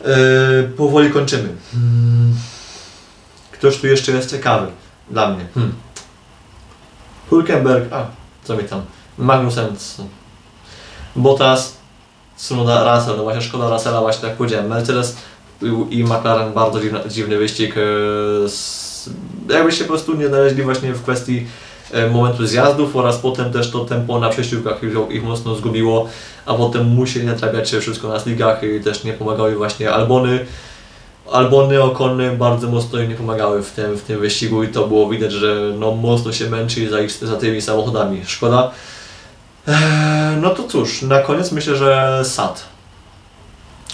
[0.00, 1.48] Yy, powoli kończymy.
[1.72, 2.34] Hmm.
[3.52, 4.66] Ktoś tu jeszcze jest ciekawy
[5.10, 5.46] dla mnie.
[5.54, 5.74] Hmm.
[7.30, 8.06] Hulkenberg, a
[8.44, 8.82] co mi tam?
[9.18, 9.76] Magnussen,
[11.16, 11.76] Bottas,
[12.36, 15.16] Tsunoda, Russell, no właśnie szkoda Russella, właśnie tak powiedziałem, Mercedes
[15.90, 17.74] i- McLaren bardzo dziwny, dziwny wyścig.
[17.76, 17.80] e,
[19.54, 21.46] Jakby się po prostu nie znaleźli właśnie w kwestii
[21.92, 24.80] e, momentu zjazdów oraz potem też to tempo na przejściówkach
[25.10, 26.08] ich, mocno zgubiło,
[26.46, 30.46] a potem musieli natrabiać się wszystko na sligach i też nie pomagały właśnie Albony.
[31.32, 35.08] Albony, Okony bardzo mocno im nie pomagały w tym, w tym wyścigu i to było
[35.08, 38.22] widać, że no mocno się męczy za, ich, za tymi samochodami.
[38.26, 38.70] Szkoda.
[39.68, 42.64] Eee, no to cóż, na koniec myślę, że SAT.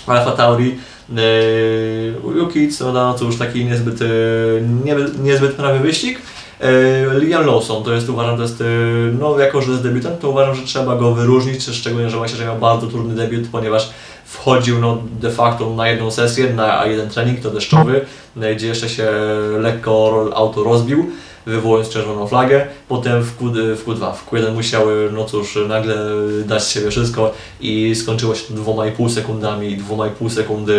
[0.06, 6.18] Alfa Tauri, yy, Yuki Tsunoda, no cóż, taki niezbyt, yy, nie, niezbyt prawy wyścig.
[6.60, 10.30] Yy, Liam Lawson, to jest uważam, to jest, yy, no jako, że jest debiutant, to
[10.30, 13.90] uważam, że trzeba go wyróżnić, szczególnie, że właśnie, że miał bardzo trudny debiut, ponieważ
[14.24, 18.04] wchodził no, de facto na jedną sesję, na jeden trening, to deszczowy,
[18.36, 19.10] no, gdzie jeszcze się
[19.58, 21.10] lekko auto rozbił,
[21.46, 22.66] wywołując czerwoną flagę.
[22.88, 25.96] Potem w, Q, w Q2, w Q1 musiały, no cóż, nagle
[26.44, 30.74] dać siebie wszystko i skończyło się to dwoma i pół sekundami, dwoma i pół sekundy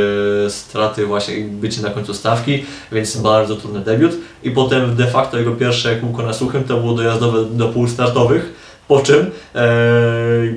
[0.50, 4.12] straty właśnie bycie na końcu stawki, więc bardzo trudny debiut.
[4.44, 8.54] I potem de facto jego pierwsze kółko na suchym to było dojazdowe do pół startowych,
[8.88, 9.70] po czym e,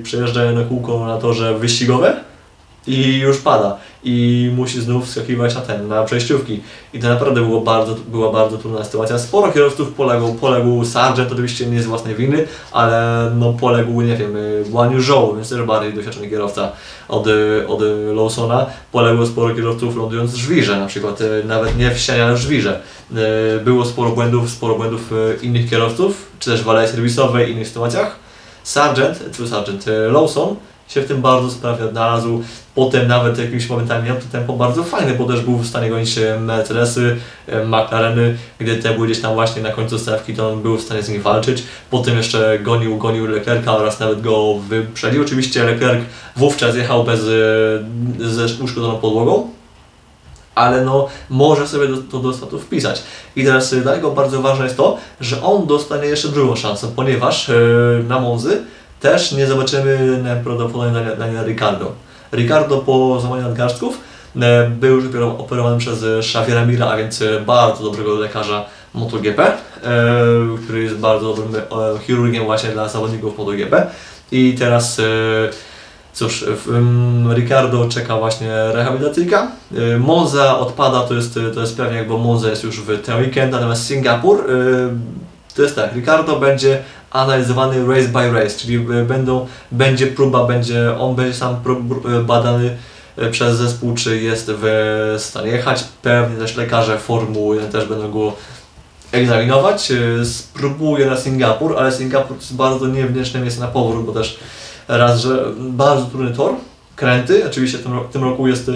[0.02, 2.16] przejeżdżają na kółko na torze wyścigowe
[2.86, 3.78] i już pada
[4.08, 6.60] i musi znów skakiwać na ten, na przejściówki.
[6.92, 9.18] I to naprawdę było bardzo, była bardzo trudna sytuacja.
[9.18, 14.36] Sporo kierowców poległ, poległ Sargent oczywiście nie z własnej winy, ale no poległ, nie wiem,
[14.68, 16.72] Guan Yu Zhou, więc też bardziej doświadczony kierowca
[17.08, 17.26] od,
[17.68, 17.80] od
[18.14, 18.66] Lawsona.
[18.92, 22.80] Poległo sporo kierowców lądując w żwirze, na przykład nawet nie w ścianie, ale w żwirze.
[23.64, 28.16] Było sporo błędów, sporo błędów e, innych kierowców, czy też w alei serwisowej innych sytuacjach.
[28.64, 30.56] Sargent, czy Sargent, e, Lawson
[30.88, 32.42] się w tym bardzo sprawnie odnalazł.
[32.74, 36.18] Potem nawet jakimiś momentami miał to tempo bardzo fajne, bo też był w stanie gonić
[36.40, 37.16] Mercedesy,
[37.46, 40.82] e, McLareny, gdy te były gdzieś tam właśnie na końcu stawki, to on był w
[40.82, 41.62] stanie z nich walczyć.
[41.90, 45.22] Potem jeszcze gonił, gonił Leclerca oraz nawet go wyprzedził.
[45.22, 46.04] Oczywiście Leclerc
[46.36, 47.24] wówczas jechał bez, e,
[48.28, 49.50] ze uszkodzoną podłogą,
[50.54, 53.02] ale no może sobie do, to do statu wpisać.
[53.36, 56.88] I teraz e, dla niego bardzo ważne jest to, że on dostanie jeszcze drugą szansę,
[56.96, 57.54] ponieważ e,
[58.08, 58.62] na Monzy
[59.10, 60.18] też nie zobaczymy
[60.92, 61.92] na, na Ricardo.
[62.32, 64.00] Ricardo po złamaniu nadgarstków
[64.40, 65.04] e, był już
[65.38, 69.52] operowany przez Xaviera Mira, a więc e, bardzo dobrego lekarza MotoGP, e,
[70.64, 73.86] który jest bardzo dobrym e, chirurgiem właśnie dla zawodników MotoGP.
[74.32, 75.02] I teraz e,
[76.12, 76.44] Cóż,
[77.34, 79.50] Ricardo czeka właśnie rehabilitacyjka.
[79.98, 83.86] Monza odpada, to jest, to jest pewnie, bo Monza jest już w ten weekend, natomiast
[83.86, 84.44] Singapur
[85.56, 90.98] to jest tak, Ricardo będzie analizowany race by race, czyli y, będą, będzie próba, będzie,
[90.98, 91.56] on będzie sam
[92.20, 92.76] y, badany
[93.18, 95.84] y, przez zespół, czy jest w stanie jechać.
[96.02, 98.32] Pewnie też lekarze Formuły 1 też będą go
[99.12, 99.92] egzaminować.
[100.24, 104.38] Spróbuję na Singapur, ale Singapur jest bardzo niewdzięczne miejsce na powrót, bo też
[104.88, 106.54] raz, że bardzo trudny tor,
[106.96, 108.70] kręty, oczywiście w tym, tym roku jest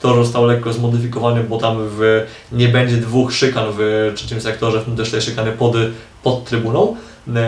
[0.00, 4.84] tor został lekko zmodyfikowany, bo tam w, nie będzie dwóch szykan w trzecim sektorze, w
[4.84, 5.74] tym też tej szykany pod,
[6.22, 6.96] pod trybuną,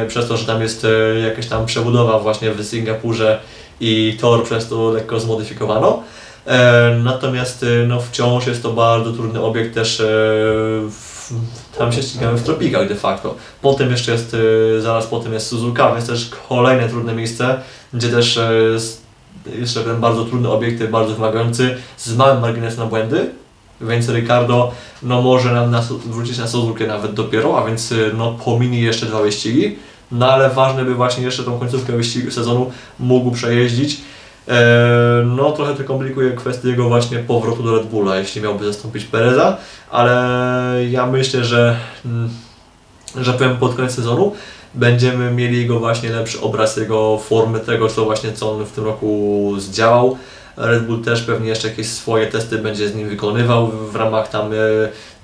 [0.08, 3.40] przez to, że tam jest y, jakaś tam przebudowa właśnie w Singapurze
[3.80, 6.02] i tor przez to lekko zmodyfikowano.
[6.46, 10.04] E, Natomiast no, wciąż jest to bardzo trudny obiekt też e,
[10.90, 11.32] w,
[11.78, 13.34] tam się ścigamy w tropikach de facto.
[13.62, 14.36] Potem jeszcze jest,
[14.78, 17.60] zaraz potem jest Suzuka, więc też kolejne trudne miejsce,
[17.94, 18.52] gdzie też e,
[19.58, 23.30] jeszcze ten bardzo trudny obiekt, bardzo wymagający, z małym marginesem na błędy,
[23.80, 24.72] więc Ricardo
[25.02, 25.76] no, może nam
[26.06, 29.76] wrócić na Suzukę nawet dopiero, a więc y, no, pominie jeszcze dwa wyścigi,
[30.12, 34.00] no ale ważne by właśnie jeszcze tą końcówkę wyścigu sezonu mógł przejeździć.
[34.48, 39.04] E, No trochę to komplikuje kwestię jego właśnie powrotu do Red Bulla, jeśli miałby zastąpić
[39.04, 39.56] Pereza,
[39.90, 40.14] ale
[40.90, 42.28] ja myślę, że, mm,
[43.16, 44.32] że powiem pod koniec sezonu
[44.74, 48.84] będziemy mieli jego właśnie lepszy obraz jego formy, tego co właśnie co on w tym
[48.84, 50.18] roku zdziałał.
[50.58, 54.52] Red Bull też pewnie jeszcze jakieś swoje testy będzie z nim wykonywał w ramach tam
[54.52, 54.56] e,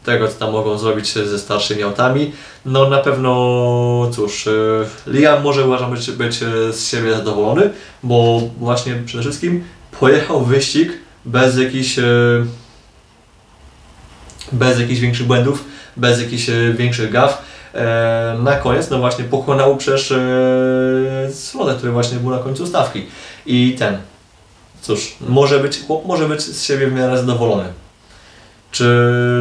[0.05, 2.33] tego, co tam mogą zrobić ze starszymi autami.
[2.65, 4.51] No na pewno, cóż, e,
[5.07, 7.71] Liam może uważam być, być e, z siebie zadowolony,
[8.03, 9.65] bo właśnie przede wszystkim
[10.01, 10.93] pojechał wyścig
[11.25, 11.97] bez jakichś
[14.53, 15.65] bez jakichś większych błędów,
[15.97, 17.43] bez jakichś większych gaf.
[18.39, 20.13] Na koniec, no właśnie pokonał przecież
[21.33, 23.07] Srodę, który właśnie był na końcu stawki.
[23.47, 23.99] I ten,
[24.87, 27.65] cóż, może być, może być z siebie w miarę zadowolony.
[28.71, 28.87] Czy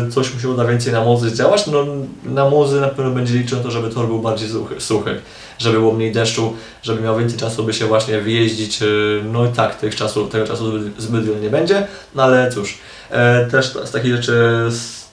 [0.09, 1.67] coś mu się uda więcej na mozy zdziałać?
[1.67, 1.85] No
[2.23, 5.21] na mozy na pewno będzie liczył na to, żeby tor był bardziej suchy, suchy,
[5.57, 8.81] żeby było mniej deszczu, żeby miał więcej czasu, by się właśnie wyjeździć.
[8.81, 12.51] y, No i tak, tych czasu, tego czasu zbyt, zbyt wiele nie będzie, no ale
[12.51, 12.77] cóż,
[13.09, 14.39] e, też z takich rzeczy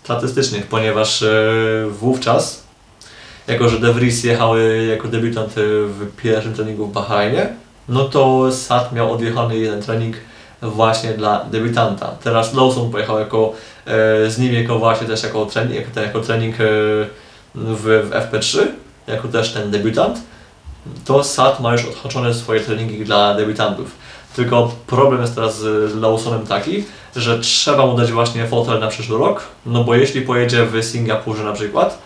[0.03, 1.43] statystycznych, ponieważ e,
[1.91, 2.63] wówczas,
[3.49, 7.49] jako że De Vries jechały jako debiutant e, w pierwszym treningu w Bahrajnie,
[7.89, 10.17] no to Sat miał odjechany jeden trening
[10.63, 12.07] właśnie dla debiutanta.
[12.23, 13.53] Teraz Lawson pojechał jako,
[13.87, 16.65] e, z nim jako właśnie też jako trening, jako, jako trening e,
[17.55, 18.67] w, w FP3,
[19.07, 20.19] jako też ten debiutant,
[21.05, 23.97] to SAT ma już odhaczone swoje treningi dla debiutantów.
[24.37, 26.85] Tylko problem jest teraz z Lawsonem taki,
[27.17, 31.45] że trzeba mu dać właśnie fotel na przyszły rok, no bo jeśli pojedzie w Singapurze
[31.45, 31.99] na przykład,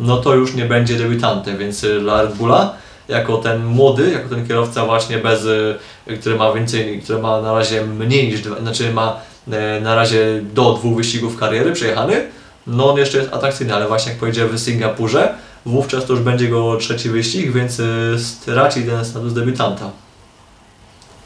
[0.00, 2.74] no to już nie będzie debiutantem, więc dla Red Bulla
[3.08, 7.52] jako ten młody, jako ten kierowca właśnie bez, y, który ma więcej, który ma na
[7.52, 9.20] razie mniej niż, dwa, znaczy ma
[9.52, 12.26] e, na razie do dwóch wyścigów kariery przejechany,
[12.66, 15.34] no on jeszcze jest atrakcyjny, ale właśnie jak pojedzie w Singapurze,
[15.66, 19.90] wówczas to już będzie go trzeci wyścig, więc y, straci ten status debiutanta.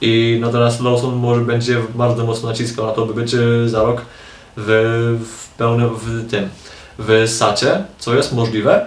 [0.00, 3.82] I no teraz Lawson może będzie bardzo mocno naciskał na to, by być y, za
[3.82, 4.02] rok
[4.56, 6.48] w, w pełnym, w tym,
[6.98, 8.86] w sacie, co jest możliwe.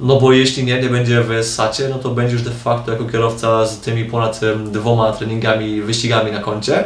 [0.00, 3.04] No bo jeśli nie, nie będzie w sacie, no to będzie już de facto jako
[3.04, 4.40] kierowca z tymi ponad
[4.72, 6.84] dwoma treningami, wyścigami na koncie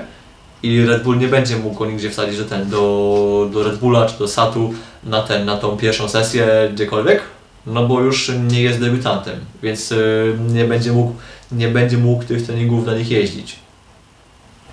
[0.62, 4.06] i Red Bull nie będzie mógł go nigdzie wsadzić że ten, do, do Red Bulla
[4.06, 7.22] czy do Satu na, ten, na tą pierwszą sesję gdziekolwiek,
[7.66, 11.14] no bo już nie jest debiutantem, więc y, nie będzie mógł
[11.52, 13.56] nie będzie mógł tych treningów na nich jeździć.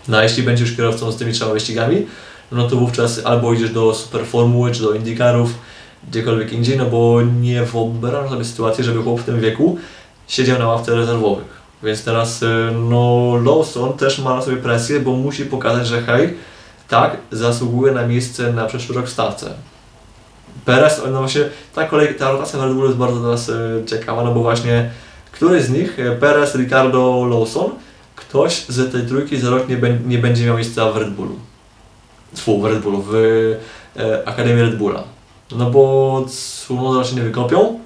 [0.08, 2.06] No a jeśli będziesz kierowcą z tymi trzema wyścigami,
[2.52, 5.54] no to wówczas albo idziesz do Superformuły, czy do Indykarów,
[6.10, 9.78] gdziekolwiek indziej, no bo nie wyobrażam sobie sytuacji, żeby chłop w tym wieku
[10.28, 11.58] siedział na ławce rezerwowych.
[11.84, 12.48] Więc teraz y,
[12.90, 16.34] no Lawson też ma na sobie presję, bo musi pokazać, że hej,
[16.88, 19.54] tak, zasługuje na miejsce na przyszły rok w stawce.
[20.66, 21.42] Perez, no właśnie
[21.76, 24.90] ta kolej, ta rotacja na Red Bullu jest bardzo nas y, ciekawa, no bo właśnie
[25.38, 27.72] który z nich, e, Perez, Ricardo, Lawson,
[28.16, 31.36] ktoś z tej trójki za rok nie, nie będzie miał miejsca w Red Bullu.
[32.34, 35.04] W Red Bullu, w e, Akademii Red Bulla.
[35.52, 37.80] No bo Tsunoda się nie wykopią.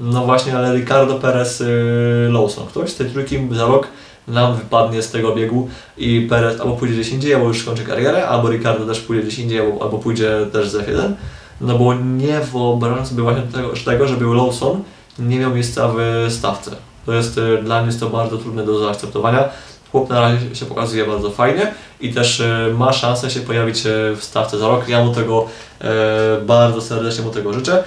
[0.00, 2.66] No właśnie, ale Ricardo, Perez, y, Lawson.
[2.66, 3.88] Ktoś z tej trójki za rok
[4.28, 8.28] nam wypadnie z tego biegu i Perez albo pójdzie gdzieś indziej, albo już skończy karierę,
[8.28, 11.12] albo Ricardo też pójdzie gdzieś indziej, albo, albo pójdzie też z F1.
[11.60, 14.82] No bo nie wyobrażam sobie właśnie tego, tego żeby Lawson
[15.18, 16.70] nie miał miejsca w stawce.
[17.06, 19.48] To jest y, dla mnie jest to bardzo trudne do zaakceptowania.
[19.96, 23.90] Chłop na razie się pokazuje bardzo fajnie i też e, ma szansę się pojawić e,
[24.16, 24.88] w stawce za rok.
[24.88, 25.46] Ja mu tego
[25.80, 27.84] e, bardzo serdecznie mu tego życzę.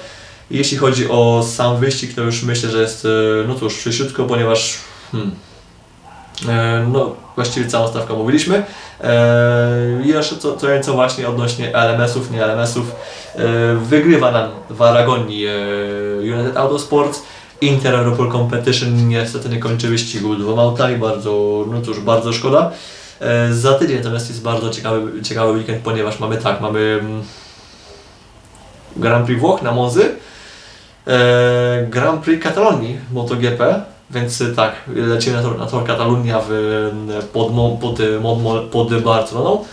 [0.51, 3.07] Jeśli chodzi o sam wyścig, to już myślę, że jest,
[3.47, 4.77] no cóż, przyszutko, ponieważ
[5.11, 5.31] hmm,
[6.91, 8.63] no, właściwie całą stawkę mówiliśmy.
[9.03, 12.95] E, I jeszcze co, co nieco właśnie odnośnie LMS-ów, nie LMS-ów.
[13.81, 15.51] Wygrywa nam w Aragonii e,
[16.17, 17.21] United Autosports.
[17.61, 22.71] Inter Europol Competition niestety nie kończy wyścigu dwoma autami, bardzo, no cóż, bardzo szkoda.
[23.19, 27.23] E, za tydzień natomiast jest bardzo ciekawy, ciekawy weekend, ponieważ mamy tak, mamy mm,
[28.95, 30.15] Grand Prix Włoch na Monzy,
[31.07, 33.81] e, Grand Prix Katalonii MotoGP,
[34.11, 36.51] więc e, tak, lecimy na tor, na tor Katalunia w,
[37.19, 37.51] e, pod,
[37.81, 39.65] pod, e, Mon- pod Barceloną,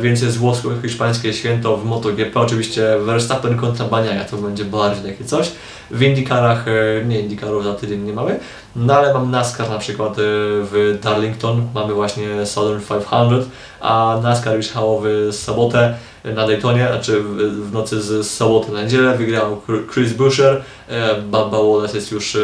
[0.00, 5.52] więc jest włosko-hiszpańskie święto w MotoGP, oczywiście Verstappen kontra Baniaja, to będzie bardziej takie coś.
[5.90, 8.40] W Indykarach, e, nie Indykarów za tydzień nie mamy,
[8.76, 10.22] no ale mam NASCAR na przykład e,
[10.62, 13.48] w Darlington, mamy właśnie Southern 500,
[13.80, 15.94] a NASCAR już hałowy sobotę
[16.24, 19.16] na Daytonie, znaczy w, nocy z soboty na niedzielę.
[19.16, 22.38] Wygrał Chr- Chris Buescher, e, Bubba Wallace jest już e,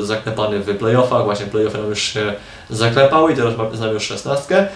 [0.00, 2.34] zaklepany w playoffach, właśnie playoffy nam już się
[2.70, 4.58] zaklepały i teraz mamy- już szesnastkę.
[4.58, 4.66] E,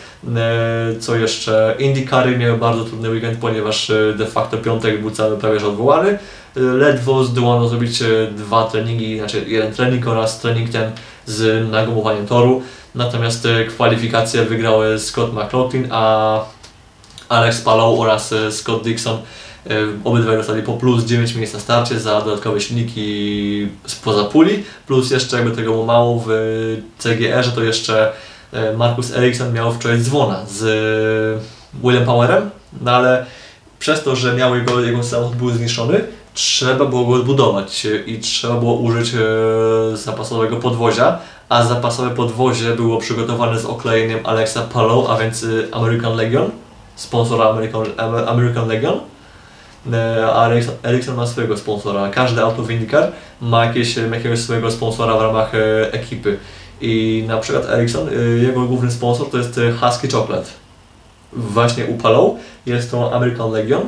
[1.00, 1.74] Co jeszcze?
[1.78, 6.08] IndyCary miały bardzo trudny weekend, ponieważ e, de facto piątek był cały prawie że odwołany.
[6.10, 10.90] E, Ledwo zdołano zrobić dwa treningi, znaczy jeden trening oraz trening ten
[11.26, 12.62] z nagumowaniem toru.
[12.94, 16.40] Natomiast kwalifikacje wygrały Scott McLaughlin, a
[17.28, 19.18] Alex Palou oraz Scott Dixon
[20.04, 25.36] obydwaj dostali po plus 9 miejsc na starcie za dodatkowe silniki spoza puli, plus jeszcze
[25.36, 26.30] jakby tego było mało w
[26.98, 28.12] CGR-ze to jeszcze
[28.52, 32.50] e, Marcus Ericsson miał wczoraj dzwona z e, Willem Powerem,
[32.80, 33.26] no ale
[33.78, 36.04] przez to, że miał jego, jego samochód był zniszczony,
[36.34, 39.18] trzeba było go odbudować e, i trzeba było użyć e,
[39.96, 46.16] zapasowego podwozia, a zapasowe podwozie było przygotowane z oklejeniem Alexa Palou, a więc e, American
[46.16, 46.50] Legion,
[46.96, 49.00] sponsora American, Amer- American Legion.
[49.92, 52.08] E, A Ericsson- ma swojego sponsora.
[52.08, 52.68] Każde auto w
[53.40, 56.38] ma jakieś, jakiegoś swojego sponsora w ramach e, ekipy.
[56.80, 60.48] I na przykład Ericsson, e, jego główny sponsor to jest e, Husky Chocolate.
[61.32, 63.82] Właśnie u Palou jest to American Legion.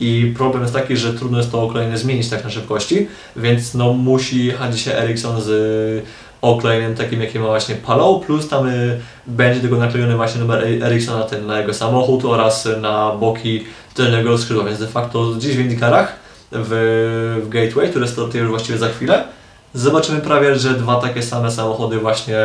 [0.00, 3.92] I problem jest taki, że trudno jest to oklejenie zmienić tak na szybkości, więc no
[3.92, 6.04] musi jechać dzisiaj Ericsson z
[6.42, 10.86] oklejeniem takim, jakie ma właśnie Palou, plus tam y, będzie tego naklejony właśnie numer E-
[10.86, 13.64] Ericssona ten na jego samochód oraz na boki
[13.96, 16.16] tylnego skrzydła, więc de facto dziś w Indykarach
[16.52, 19.24] w, w Gateway, które startuje już właściwie za chwilę,
[19.74, 22.38] zobaczymy prawie, że dwa takie same samochody właśnie,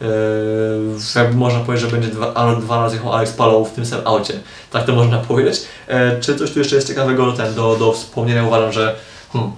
[0.00, 4.34] yy, można powiedzieć, że będzie dwa, dwa razy jechał Alex Palou w tym samym aucie.
[4.70, 5.60] Tak to można powiedzieć.
[5.88, 8.46] E, czy coś tu jeszcze jest ciekawego ten, do, do wspomnienia?
[8.46, 8.94] Uważam, że
[9.32, 9.52] hmm,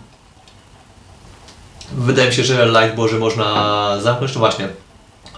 [1.93, 4.35] wydaje mi się, że live Boże można zamknąć.
[4.35, 4.69] No właśnie,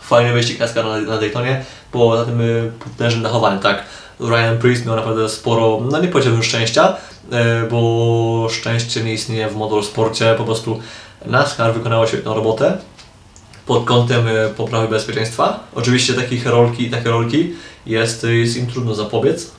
[0.00, 3.84] fajny wyścig NASCAR na, na Daytonie, było za tym y, potężnym dachowaniem, tak.
[4.28, 6.96] Ryan Priest miał naprawdę sporo, no nie powiedziałbym szczęścia,
[7.32, 10.80] e, bo szczęście nie istnieje w motorsporcie, po prostu
[11.26, 12.78] NASCAR wykonało świetną robotę
[13.66, 15.60] pod kątem e, poprawy bezpieczeństwa.
[15.74, 17.52] Oczywiście takich rolki, takie rolki
[17.86, 19.50] jest, jest im trudno zapobiec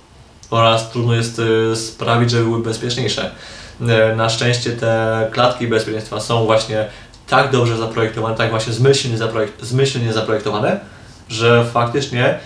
[0.49, 1.41] oraz trudno jest
[1.71, 3.31] e, sprawić, żeby były bezpieczniejsze.
[3.81, 6.87] E, Na szczęście te klatki bezpieczeństwa są właśnie
[7.27, 10.79] tak dobrze zaprojektowane, tak właśnie zmyślnie, zaprojekt, zmyślnie zaprojektowane,
[11.29, 12.39] że faktycznie e,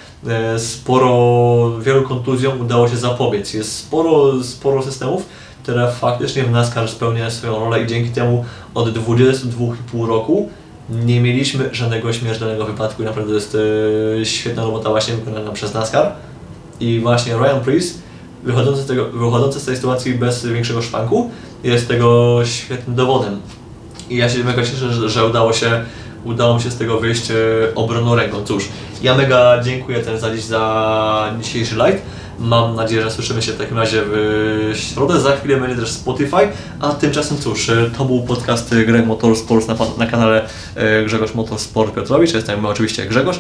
[0.57, 3.53] sporo, wielu kontuzjom udało się zapobiec.
[3.53, 5.25] Jest sporo, sporo systemów,
[5.63, 10.49] które faktycznie w NASCAR spełniają swoją rolę i dzięki temu od 22,5 roku
[10.89, 13.57] nie mieliśmy żadnego śmiertelnego wypadku i naprawdę jest
[14.21, 16.11] e, świetna robota właśnie wykonana przez NASCAR.
[16.79, 18.01] I właśnie Ryan Priest,
[18.43, 21.31] wychodzący z, tego, wychodzący z tej sytuacji bez większego szwanku,
[21.63, 23.41] jest tego świetnym dowodem.
[24.09, 25.85] I ja się mega cieszę, że, że udało się
[26.27, 27.35] udało mi się z tego wyjść e,
[27.75, 28.43] obronną ręką.
[28.43, 28.69] Cóż,
[29.01, 32.01] ja mega dziękuję ten za dziś za dzisiejszy live.
[32.39, 35.19] Mam nadzieję, że słyszymy się w takim razie w środę.
[35.19, 36.47] Za chwilę będzie też Spotify.
[36.79, 41.95] A tymczasem cóż, e, to był podcast Greg Motorsports na, na kanale e, Grzegorz Motorsport
[41.95, 42.33] Piotrowicz.
[42.33, 43.39] Jestem oczywiście Grzegorz.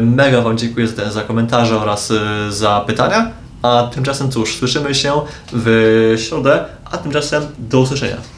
[0.00, 2.12] Mega Wam dziękuję za, ten, za komentarze oraz
[2.48, 3.30] za pytania.
[3.62, 5.12] A tymczasem cóż, słyszymy się
[5.52, 8.35] w środę, a tymczasem do usłyszenia.